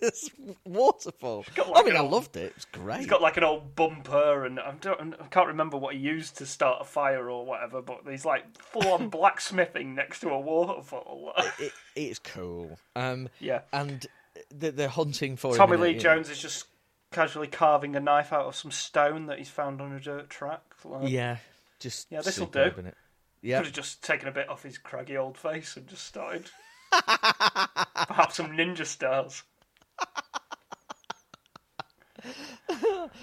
[0.00, 0.30] this
[0.64, 1.44] waterfall.
[1.54, 2.52] got I mean, an I old- loved it.
[2.56, 2.98] It's great.
[2.98, 6.36] He's got like an old bumper, and I, don't, I can't remember what he used
[6.38, 7.82] to start a fire or whatever.
[7.82, 11.32] But he's like full on blacksmithing next to a waterfall.
[11.58, 12.78] it, it's cool.
[12.96, 13.60] Um, yeah.
[13.72, 14.06] and
[14.50, 16.66] they're, hunting for Tommy Lee know- Jones is just
[17.12, 20.62] casually carving a knife out of some stone that he's found on a dirt track.
[20.84, 21.36] Like, Yeah,
[21.78, 22.58] just Yeah, this'll do.
[22.70, 22.94] innit?
[23.40, 26.50] Yeah, Could have just taken a bit off his craggy old face and just started
[26.90, 29.42] Perhaps some ninja stars.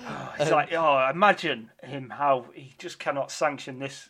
[0.07, 4.10] Oh, it's like, oh, imagine him how he just cannot sanction this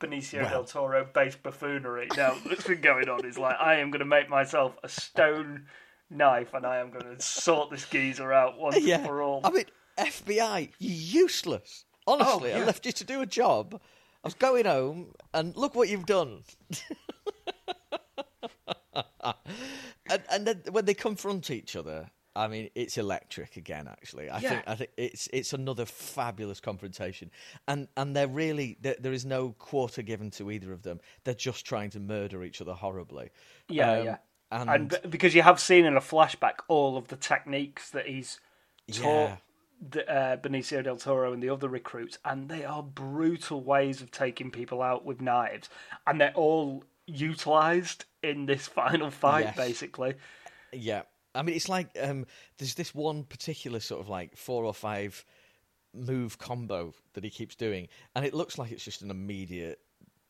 [0.00, 3.24] Benicio del Toro based buffoonery now what's been going on.
[3.24, 5.66] He's like, I am going to make myself a stone
[6.10, 8.96] knife and I am going to sort this geezer out once yeah.
[8.96, 9.40] and for all.
[9.44, 9.64] I mean,
[9.98, 11.84] FBI, useless.
[12.06, 12.62] Honestly, Oh, yeah.
[12.62, 13.80] I left you to do a job.
[14.24, 16.42] I was going home, and look what you've done.
[20.10, 23.88] and, and then when they confront each other, I mean, it's electric again.
[23.88, 24.48] Actually, I Yeah.
[24.50, 27.30] think I think it's it's another fabulous confrontation,
[27.66, 31.00] and and they're really there, there is no quarter given to either of them.
[31.24, 33.30] They're just trying to murder each other horribly.
[33.68, 34.16] Yeah, Um, yeah.
[34.52, 38.38] and, and because you have seen in a flashback all of the techniques that he's
[38.92, 39.36] taught Yeah.
[39.80, 44.10] the, uh, Benicio del Toro and the other recruits, and they are brutal ways of
[44.12, 45.68] taking people out with knives,
[46.06, 49.56] and they're all utilized in this final fight, Yes.
[49.56, 50.14] basically.
[50.72, 51.02] Yeah,
[51.34, 52.26] I mean, it's like um,
[52.58, 55.24] there's this one particular sort of like four or five
[55.94, 59.80] move combo that he keeps doing, and it looks like it's just an immediate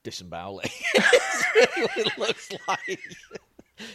[0.03, 0.69] disemboweling.
[1.95, 2.99] It looks like.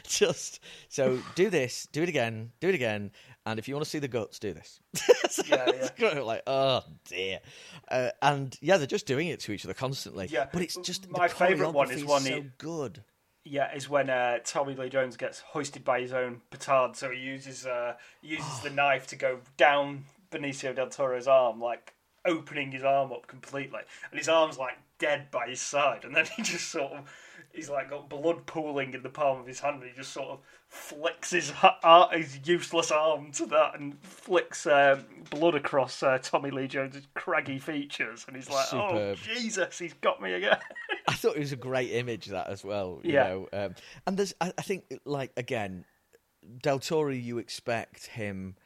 [0.09, 3.11] Just so do this, do it again, do it again,
[3.45, 4.81] and if you want to see the guts, do this.
[5.47, 7.41] Yeah, It's kind of like, oh dear,
[7.91, 10.29] uh, and yeah, they're just doing it to each other constantly.
[10.31, 13.03] Yeah, but it's just my favourite one is one so he- good.
[13.45, 17.21] Yeah, is when uh, Tommy Lee Jones gets hoisted by his own petard, so he
[17.21, 21.93] uses uh, he uses the knife to go down Benicio del Toro's arm, like
[22.25, 23.81] opening his arm up completely,
[24.11, 27.11] and his arm's like dead by his side, and then he just sort of
[27.55, 30.28] he's like got blood pooling in the palm of his hand, and he just sort
[30.28, 36.18] of flicks his ha- his useless arm to that and flicks um, blood across uh,
[36.20, 40.59] Tommy Lee Jones's craggy features, and he's like, "Oh Jesus, he's got me again."
[41.09, 43.01] I thought it was a great image that as well.
[43.05, 43.24] You Yeah.
[43.24, 43.74] know, um,
[44.06, 45.85] and there's I, I think like again,
[46.62, 48.56] Del Toro, you expect him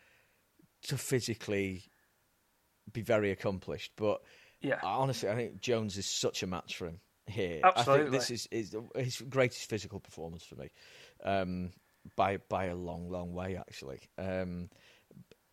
[0.85, 1.85] to physically
[2.93, 4.23] be very accomplished, but
[4.63, 4.79] Yeah.
[4.83, 7.61] honestly, I think Jones is such a match for him here.
[7.65, 8.05] I Absolutely.
[8.05, 10.71] think this is, is his greatest physical performance for me,
[11.25, 11.71] um,
[12.17, 14.01] by by a long, long way actually.
[14.19, 14.71] Um,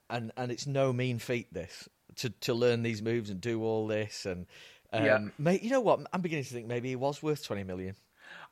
[0.09, 3.87] and and it's no mean feat this to to learn these moves and do all
[3.87, 4.45] this and.
[4.93, 5.19] Um, Yeah.
[5.37, 5.99] mate, you know what?
[6.13, 7.95] I'm beginning to think maybe he was worth twenty million.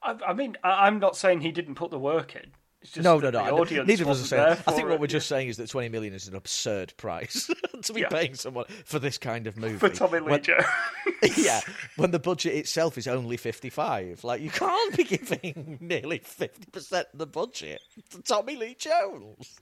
[0.02, 2.52] I, I mean, I, I'm not saying he didn't put the work in.
[2.97, 3.31] No, no, no.
[3.31, 4.57] The I- audience Neither of us are saying.
[4.68, 7.49] I think what we're just saying is that twenty million is an absurd price
[7.84, 8.10] to be Yeah.
[8.10, 9.77] paying someone for this kind of movie.
[9.77, 10.65] for Tommy Lee When- Jones.
[11.38, 11.61] yeah,
[11.95, 17.07] when the budget itself is only fifty-five, like you can't be giving nearly fifty percent
[17.14, 17.81] of the budget
[18.11, 19.60] to Tommy Lee Jones.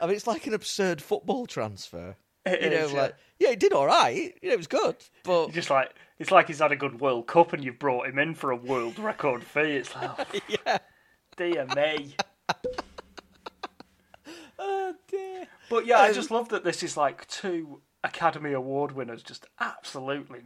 [0.00, 2.16] I mean, it's like an absurd football transfer.
[2.46, 3.00] It you know, yeah.
[3.02, 4.34] like yeah, he did all right.
[4.40, 7.26] You know, it was good, but just like it's like he's had a good World
[7.26, 9.76] Cup and you've brought him in for a world record fee.
[9.76, 10.78] It's like, oh, yeah.
[11.36, 12.14] dear me.
[14.58, 15.46] Oh dear.
[15.68, 19.46] But yeah, I Um, just love that this is like two Academy Award winners just
[19.60, 20.40] absolutely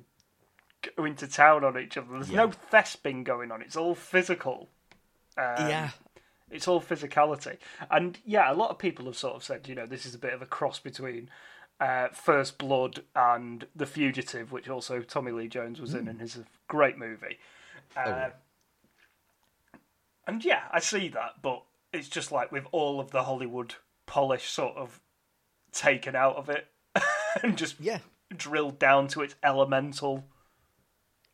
[0.96, 2.08] going to town on each other.
[2.12, 3.62] There's no thesping going on.
[3.62, 4.68] It's all physical.
[5.36, 5.90] Um, yeah.
[6.50, 7.58] It's all physicality.
[7.90, 10.18] And yeah, a lot of people have sort of said, you know, this is a
[10.18, 11.30] bit of a cross between
[11.80, 16.36] uh, First Blood and The Fugitive, which also Tommy Lee Jones was in and is
[16.36, 17.38] a great movie.
[17.96, 18.30] Uh,
[20.26, 21.62] And yeah, I see that, but
[21.92, 23.74] it's just like with all of the Hollywood
[24.06, 25.00] polish sort of
[25.72, 26.68] taken out of it
[27.42, 27.98] and just Yeah.
[28.36, 30.24] drilled down to its elemental.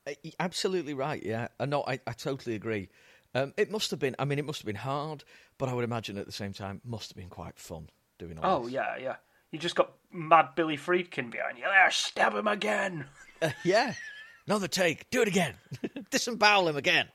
[0.06, 1.22] Uh, Absolutely right.
[1.22, 2.88] Yeah, uh, no, I, I totally agree.
[3.34, 4.16] Um, it must have been.
[4.18, 5.24] I mean, it must have been hard,
[5.58, 8.60] but I would imagine at the same time, must have been quite fun doing all
[8.60, 8.72] Oh, this.
[8.72, 9.16] yeah, yeah.
[9.52, 11.64] You just got mad Billy Friedkin behind you.
[11.64, 13.06] There, stab him again.
[13.40, 13.94] Uh, yeah.
[14.46, 15.08] Another take.
[15.10, 15.54] Do it again.
[16.10, 17.08] Disembowel him again.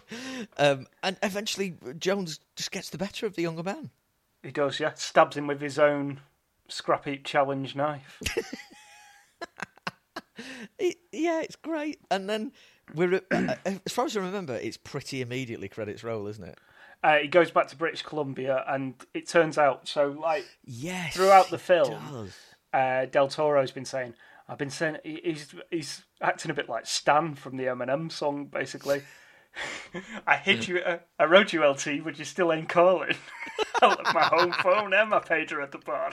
[0.56, 3.90] um, and eventually, Jones just gets the better of the younger man.
[4.42, 4.94] He does, yeah.
[4.94, 6.20] Stabs him with his own
[6.68, 8.20] scrap heap challenge knife.
[10.78, 12.00] It, yeah, it's great.
[12.10, 12.52] And then
[12.94, 16.58] we're, uh, as far as I remember, it's pretty immediately credits roll, isn't it?
[17.02, 21.14] Uh, he goes back to British Columbia, and it turns out so like Yes.
[21.14, 22.30] throughout the film,
[22.72, 24.14] uh, Del Toro's been saying,
[24.48, 29.02] "I've been saying he's he's acting a bit like Stan from the Eminem song, basically."
[30.26, 30.78] I hit you.
[30.78, 33.14] Uh, I wrote you LT, but you still ain't calling.
[33.82, 36.12] I left my home phone and my pager at the bar.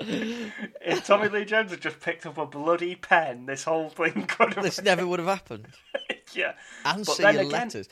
[0.00, 4.54] if Tommy Lee Jones had just picked up a bloody pen, this whole thing could
[4.54, 4.64] have.
[4.64, 5.68] This never would have happened.
[6.36, 6.52] yeah.
[6.84, 7.88] And But see then your again- letters.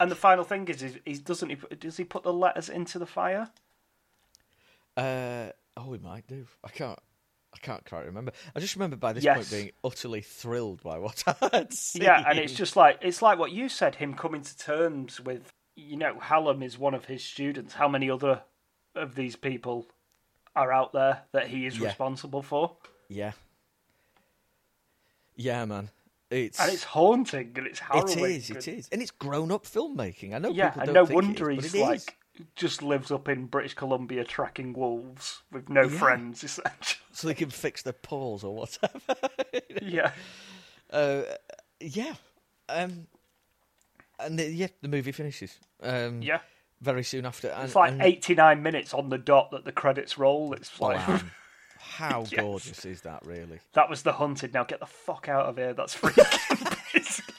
[0.00, 1.56] And the final thing is, is, is doesn't he?
[1.76, 3.48] Does he put the letters into the fire?
[4.96, 6.46] Uh, oh, we might do.
[6.64, 6.98] I can't.
[7.54, 8.32] I can't quite remember.
[8.56, 9.36] I just remember by this Yes.
[9.36, 12.02] point being utterly thrilled by what I had seen.
[12.02, 13.94] Yeah, and it's just like it's like what you said.
[13.94, 17.74] Him coming to terms with, you know, Hallam is one of his students.
[17.74, 18.42] How many other
[18.96, 19.86] of these people
[20.56, 21.86] are out there that he is Yeah.
[21.88, 22.76] responsible for?
[23.08, 23.32] yeah,
[25.36, 25.90] yeah, man.
[26.30, 28.18] It's And it's haunting and it's it harrowing.
[28.36, 30.34] is, it is, and it's grown-up filmmaking.
[30.34, 31.82] I know Yeah, people and no think wonder is, he's it is.
[31.82, 32.16] like
[32.56, 35.98] just lives up in British Columbia tracking wolves with no Yeah.
[35.98, 37.00] friends, essentially.
[37.12, 39.28] so they can fix their paws or whatever.
[39.82, 40.10] yeah.
[40.90, 41.22] uh,
[41.78, 42.14] yeah,
[42.68, 43.06] um,
[44.18, 45.58] and the, yeah, the movie finishes.
[45.82, 46.40] Um, Yeah.
[46.80, 47.48] very soon after.
[47.50, 50.54] And, It's like and- 89 minutes on the dot that the credits roll.
[50.54, 51.30] It's like, Blam.
[51.84, 52.40] How Yes.
[52.40, 53.60] gorgeous is that, really?
[53.74, 54.52] that was the hunted.
[54.54, 55.74] Now get the fuck out of here.
[55.74, 57.22] That's freaking.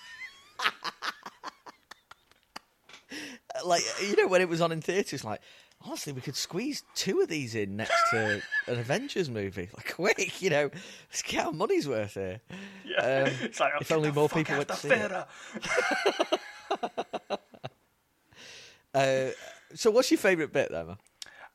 [3.66, 5.40] Like you know, when it was on in theatres, like
[5.84, 9.70] honestly, we could squeeze two of these in next to an Avengers movie.
[9.76, 10.70] Like quick, you know,
[11.10, 12.42] let's get our money's worth here.
[12.86, 13.24] Yeah.
[13.28, 14.90] Um, it's like, if only more people out went the to see
[17.34, 17.40] it.
[18.94, 19.32] Uh,
[19.74, 20.96] so, what's your favourite bit, then?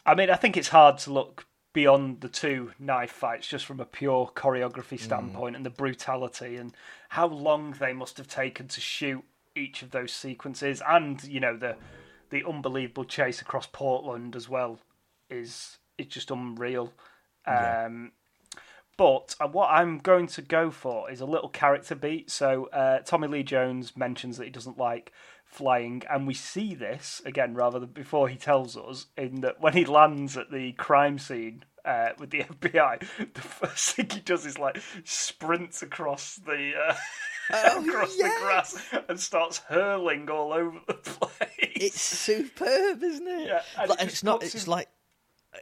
[0.04, 3.80] I mean, I think it's hard to look beyond the two knife fights just from
[3.80, 5.00] a pure choreography Mm.
[5.00, 6.74] standpoint and the brutality and
[7.10, 9.24] how long they must have taken to shoot
[9.54, 11.76] each of those sequences and you know the
[12.30, 14.78] the unbelievable chase across Portland as well
[15.28, 16.92] is is just unreal.
[17.46, 17.86] Yeah.
[17.86, 18.12] Um,
[18.96, 22.30] but uh, what I'm going to go for is a little character beat.
[22.30, 25.12] So uh, Tommy Lee Jones mentions that he doesn't like
[25.50, 29.72] flying, and we see this again rather than before he tells us in that when
[29.74, 33.00] he lands at the crime scene uh, with the FBI,
[33.34, 36.94] the first thing he does is like sprints across the uh,
[37.52, 38.32] Oh, across yes.
[38.32, 41.50] the grass and starts hurling all over the place.
[41.58, 43.48] It's superb, isn't it?
[43.48, 44.44] Yeah, and Like, it it's not.
[44.44, 44.88] It's like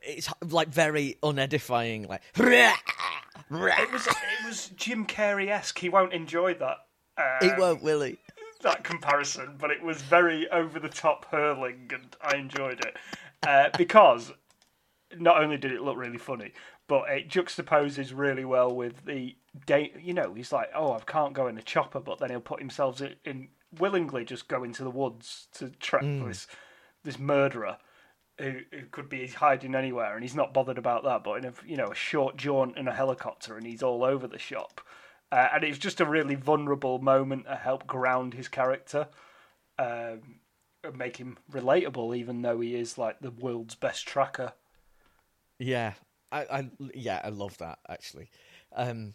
[0.03, 2.07] it's like very unedifying.
[2.07, 5.79] Like It was it was Jim Carrey esque.
[5.79, 6.77] He won't enjoy that.
[7.17, 8.19] Uh, he won't, will he?
[8.63, 12.97] That comparison, but it was very over the top hurling, and I enjoyed it
[13.47, 14.33] uh, because
[15.17, 16.53] not only did it look really funny,
[16.87, 19.37] but it juxtaposes really well with the
[19.67, 19.93] day.
[20.01, 22.61] You know, he's like, "Oh, I can't go in a chopper," but then he'll put
[22.61, 23.49] himself in, in
[23.79, 26.47] willingly just go into the woods to track this
[27.05, 27.79] this murderer.
[28.39, 31.25] Who, who could be hiding anywhere, and he's not bothered about that.
[31.25, 34.29] But in a you know a short jaunt in a helicopter, and he's all over
[34.29, 34.81] the shop.
[35.31, 39.09] Uh, and it's just a really vulnerable moment to help ground his character
[39.79, 40.41] um,
[40.83, 44.53] and make him relatable, even though he is like the world's best tracker.
[45.59, 45.95] Yeah,
[46.33, 48.31] I, I yeah, I love that actually.
[48.75, 49.15] Um,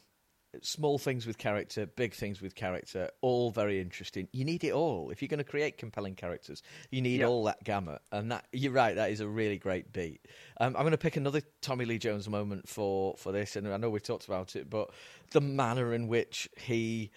[0.61, 4.27] small things with character, big things with character, all very interesting.
[4.31, 6.61] You need it all if you're going to create compelling characters.
[6.91, 7.27] You need Yeah.
[7.27, 8.95] all that gamut, and that you're right.
[8.95, 10.21] That is a really great beat.
[10.59, 13.77] Um, I'm going to pick another Tommy Lee Jones moment for for this, and I
[13.77, 14.89] know we've talked about it, but
[15.31, 17.11] the manner in which he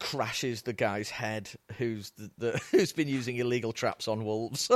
[0.00, 4.70] crashes the guy's head who's the, the who's been using illegal traps on wolves.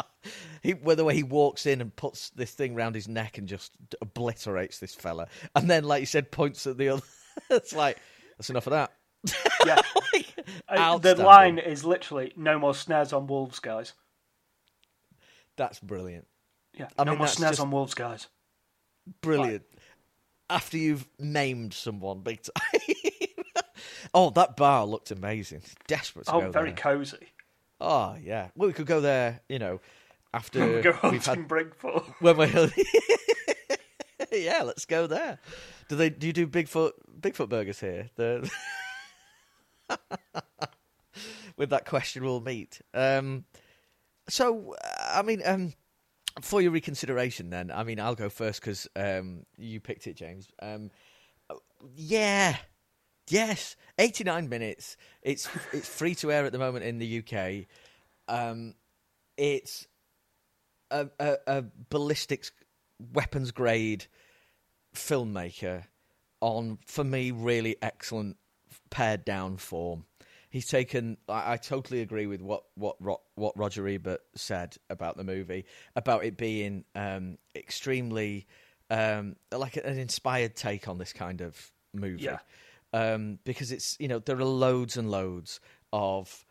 [0.62, 3.48] he, well, the way he walks in and puts this thing round his neck and
[3.48, 7.02] just obliterates this fella, and then, like you said, points at the other.
[7.50, 7.98] it's like
[8.36, 8.92] that's enough of that.
[9.64, 9.80] Yeah,
[10.68, 13.92] Uh, the line is literally "No more snares on wolves, guys."
[15.56, 16.26] That's brilliant.
[16.74, 18.28] Yeah, I no mean, more snares on wolves, guys.
[19.22, 19.64] Brilliant.
[20.50, 22.80] After you've named someone big time.
[24.16, 25.62] Oh, that bar looked amazing.
[25.86, 26.76] Desperate to Oh, very there.
[26.76, 27.28] cozy.
[27.80, 28.48] oh, yeah.
[28.56, 29.80] Well, we could go there, you know,
[30.34, 32.14] after We go we've hunting had Bigfoot.
[32.20, 32.84] when we
[34.44, 35.38] yeah, let's go there.
[35.88, 36.10] Do they?
[36.10, 38.10] Do you do Bigfoot Bigfoot burgers here?
[38.16, 38.50] The
[41.56, 42.80] with that questionable meat.
[42.92, 43.44] Um,
[44.28, 45.72] so, I mean, um,
[46.40, 50.48] for your reconsideration, then, I mean, I'll go first because um, you picked it, James.
[50.60, 50.90] Um,
[51.94, 52.56] yeah,
[53.28, 54.96] yes, eighty nine minutes.
[55.22, 57.66] It's it's free to air at the moment in the UK.
[58.28, 58.74] Um,
[59.36, 59.86] it's
[60.90, 62.52] a, a, a ballistics
[63.12, 64.06] weapons grade
[64.94, 65.84] filmmaker
[66.40, 68.36] on, for me, really excellent
[68.90, 70.04] pared down form.
[70.50, 71.18] He's taken.
[71.28, 72.96] I, I totally agree with what what
[73.34, 78.46] what Roger Ebert said about the movie, about it being um, extremely
[78.88, 82.22] um, like an inspired take on this kind of movie.
[82.22, 82.38] Yeah.
[82.92, 85.60] Um, because it's you know there are loads and loads
[85.92, 86.44] of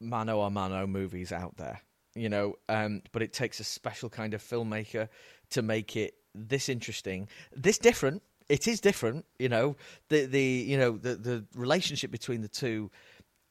[0.00, 1.80] mano a mano movies out there,
[2.14, 5.08] you know, um, but it takes a special kind of filmmaker
[5.50, 8.22] to make it this interesting, this different.
[8.48, 9.76] It is different, you know.
[10.08, 12.90] The the you know the the relationship between the two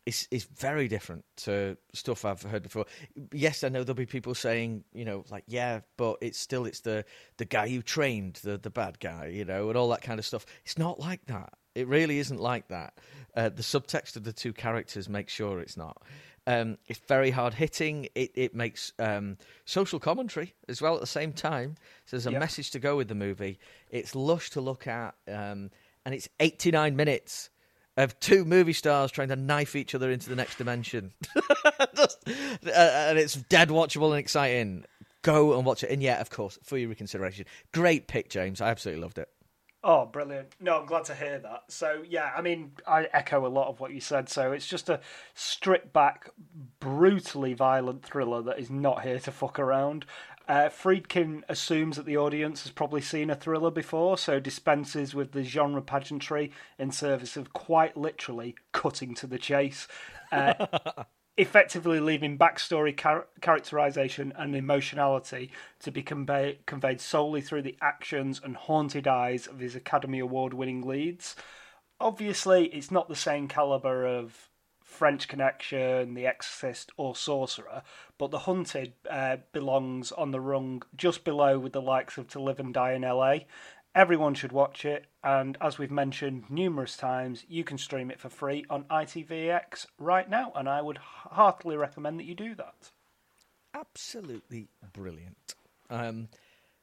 [0.05, 2.85] is is very different to stuff I've heard before.
[3.31, 6.81] Yes, I know there'll be people saying, you know, like yeah, but it's still it's
[6.81, 7.05] the
[7.38, 10.26] the guy you trained, the the bad guy, you know, and all that kind of
[10.26, 10.45] stuff.
[10.65, 11.53] It's not like that.
[11.76, 12.93] It really isn't like that.
[13.35, 16.02] Uh, the subtext of the two characters makes sure it's not.
[16.48, 18.07] Um, it's very hard hitting.
[18.15, 21.76] It it makes um, social commentary as well at the same time.
[22.06, 22.39] So there's a Yep.
[22.39, 23.60] message to go with the movie.
[23.89, 25.69] It's lush to look at, um,
[26.03, 27.49] and it's 89 minutes
[27.95, 31.11] of two movie stars trying to knife each other into the next dimension.
[31.95, 34.85] Just- uh, and it's dead watchable and exciting.
[35.22, 35.91] Go and watch it.
[35.91, 37.45] And yeah, of course, for your reconsideration.
[37.72, 38.60] Great pick, James.
[38.61, 39.30] I absolutely loved it.
[39.84, 40.49] Oh, brilliant.
[40.60, 41.64] No, I'm glad to hear that.
[41.70, 44.30] So, yeah, I mean, I echo a lot of what you said.
[44.30, 44.99] So, it's just a
[45.34, 46.30] stripped back,
[46.80, 50.06] brutally violent thriller that is not here to fuck around.
[50.48, 55.32] Uh, Friedkin assumes that the audience has probably seen a thriller before, so dispenses with
[55.32, 59.88] the genre pageantry in service of quite literally cutting to the chase.
[60.32, 61.03] Uh,
[61.41, 68.39] effectively leaving backstory, char- characterization, and emotionality to be convey- conveyed solely through the actions
[68.43, 71.35] and haunted eyes of his Academy Award winning leads.
[71.99, 74.49] Obviously, it's not the same caliber of
[74.84, 77.81] French Connection, The Exorcist, or Sorcerer,
[78.19, 82.39] but The Hunted uh, belongs on the rung just below with the likes of To
[82.39, 83.38] Live and Die in LA.
[83.93, 88.30] Everyone should watch it, and as we've mentioned numerous times, you can stream it for
[88.30, 92.91] free on ITVX right now, and I would heartily recommend that you do that.
[93.73, 95.55] Absolutely brilliant.
[95.89, 96.30] Um,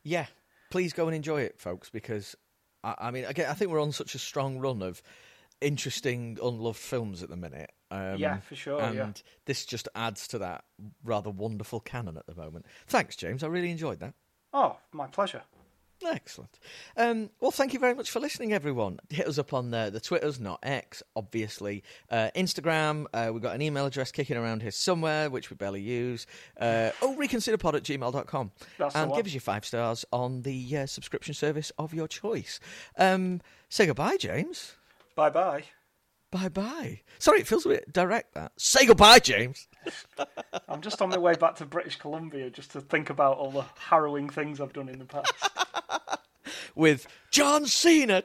[0.02, 0.26] yeah,
[0.70, 2.36] please go and enjoy it, folks, because
[2.84, 5.02] I, I mean, again, I think we're on such a strong run of
[5.62, 7.72] interesting, unloved films at the minute.
[7.90, 9.12] Um, Yeah, for sure, And yeah.
[9.46, 10.64] this just adds to that
[11.02, 12.66] rather wonderful canon at the moment.
[12.86, 13.42] Thanks, James.
[13.42, 14.12] I really enjoyed that.
[14.52, 15.42] Oh, my pleasure.
[16.06, 16.58] Excellent.
[16.96, 19.00] Um, well, thank you very much for listening, everyone.
[19.10, 21.82] Hit us up on the, the Twitters, not X, obviously.
[22.10, 25.80] Uh, Instagram, uh, we've got an email address kicking around here somewhere, which we barely
[25.80, 26.26] use.
[26.60, 28.50] Uh, oh, reconsiderpod at gmail.com.
[28.78, 32.60] That's and give us your five stars on the uh, subscription service of your choice.
[32.96, 34.76] Um, say goodbye, James.
[35.16, 35.64] Bye bye.
[36.30, 37.00] Bye bye.
[37.18, 38.52] Sorry, it feels a bit direct, that.
[38.58, 39.66] Say goodbye, James.
[40.68, 43.64] I'm just on my way back to British Columbia just to think about all the
[43.78, 45.32] harrowing things I've done in the past.
[46.74, 48.22] with John Cena.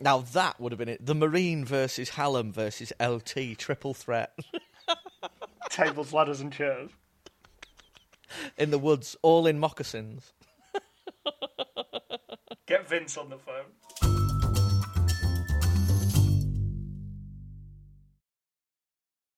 [0.00, 1.04] Now that would have been it.
[1.04, 4.36] The Marine versus Hallam versus LT triple threat
[5.70, 6.90] Tables, ladders, and chairs.
[8.56, 10.32] in the woods, all in moccasins.
[12.66, 13.64] Get Vince on the phone.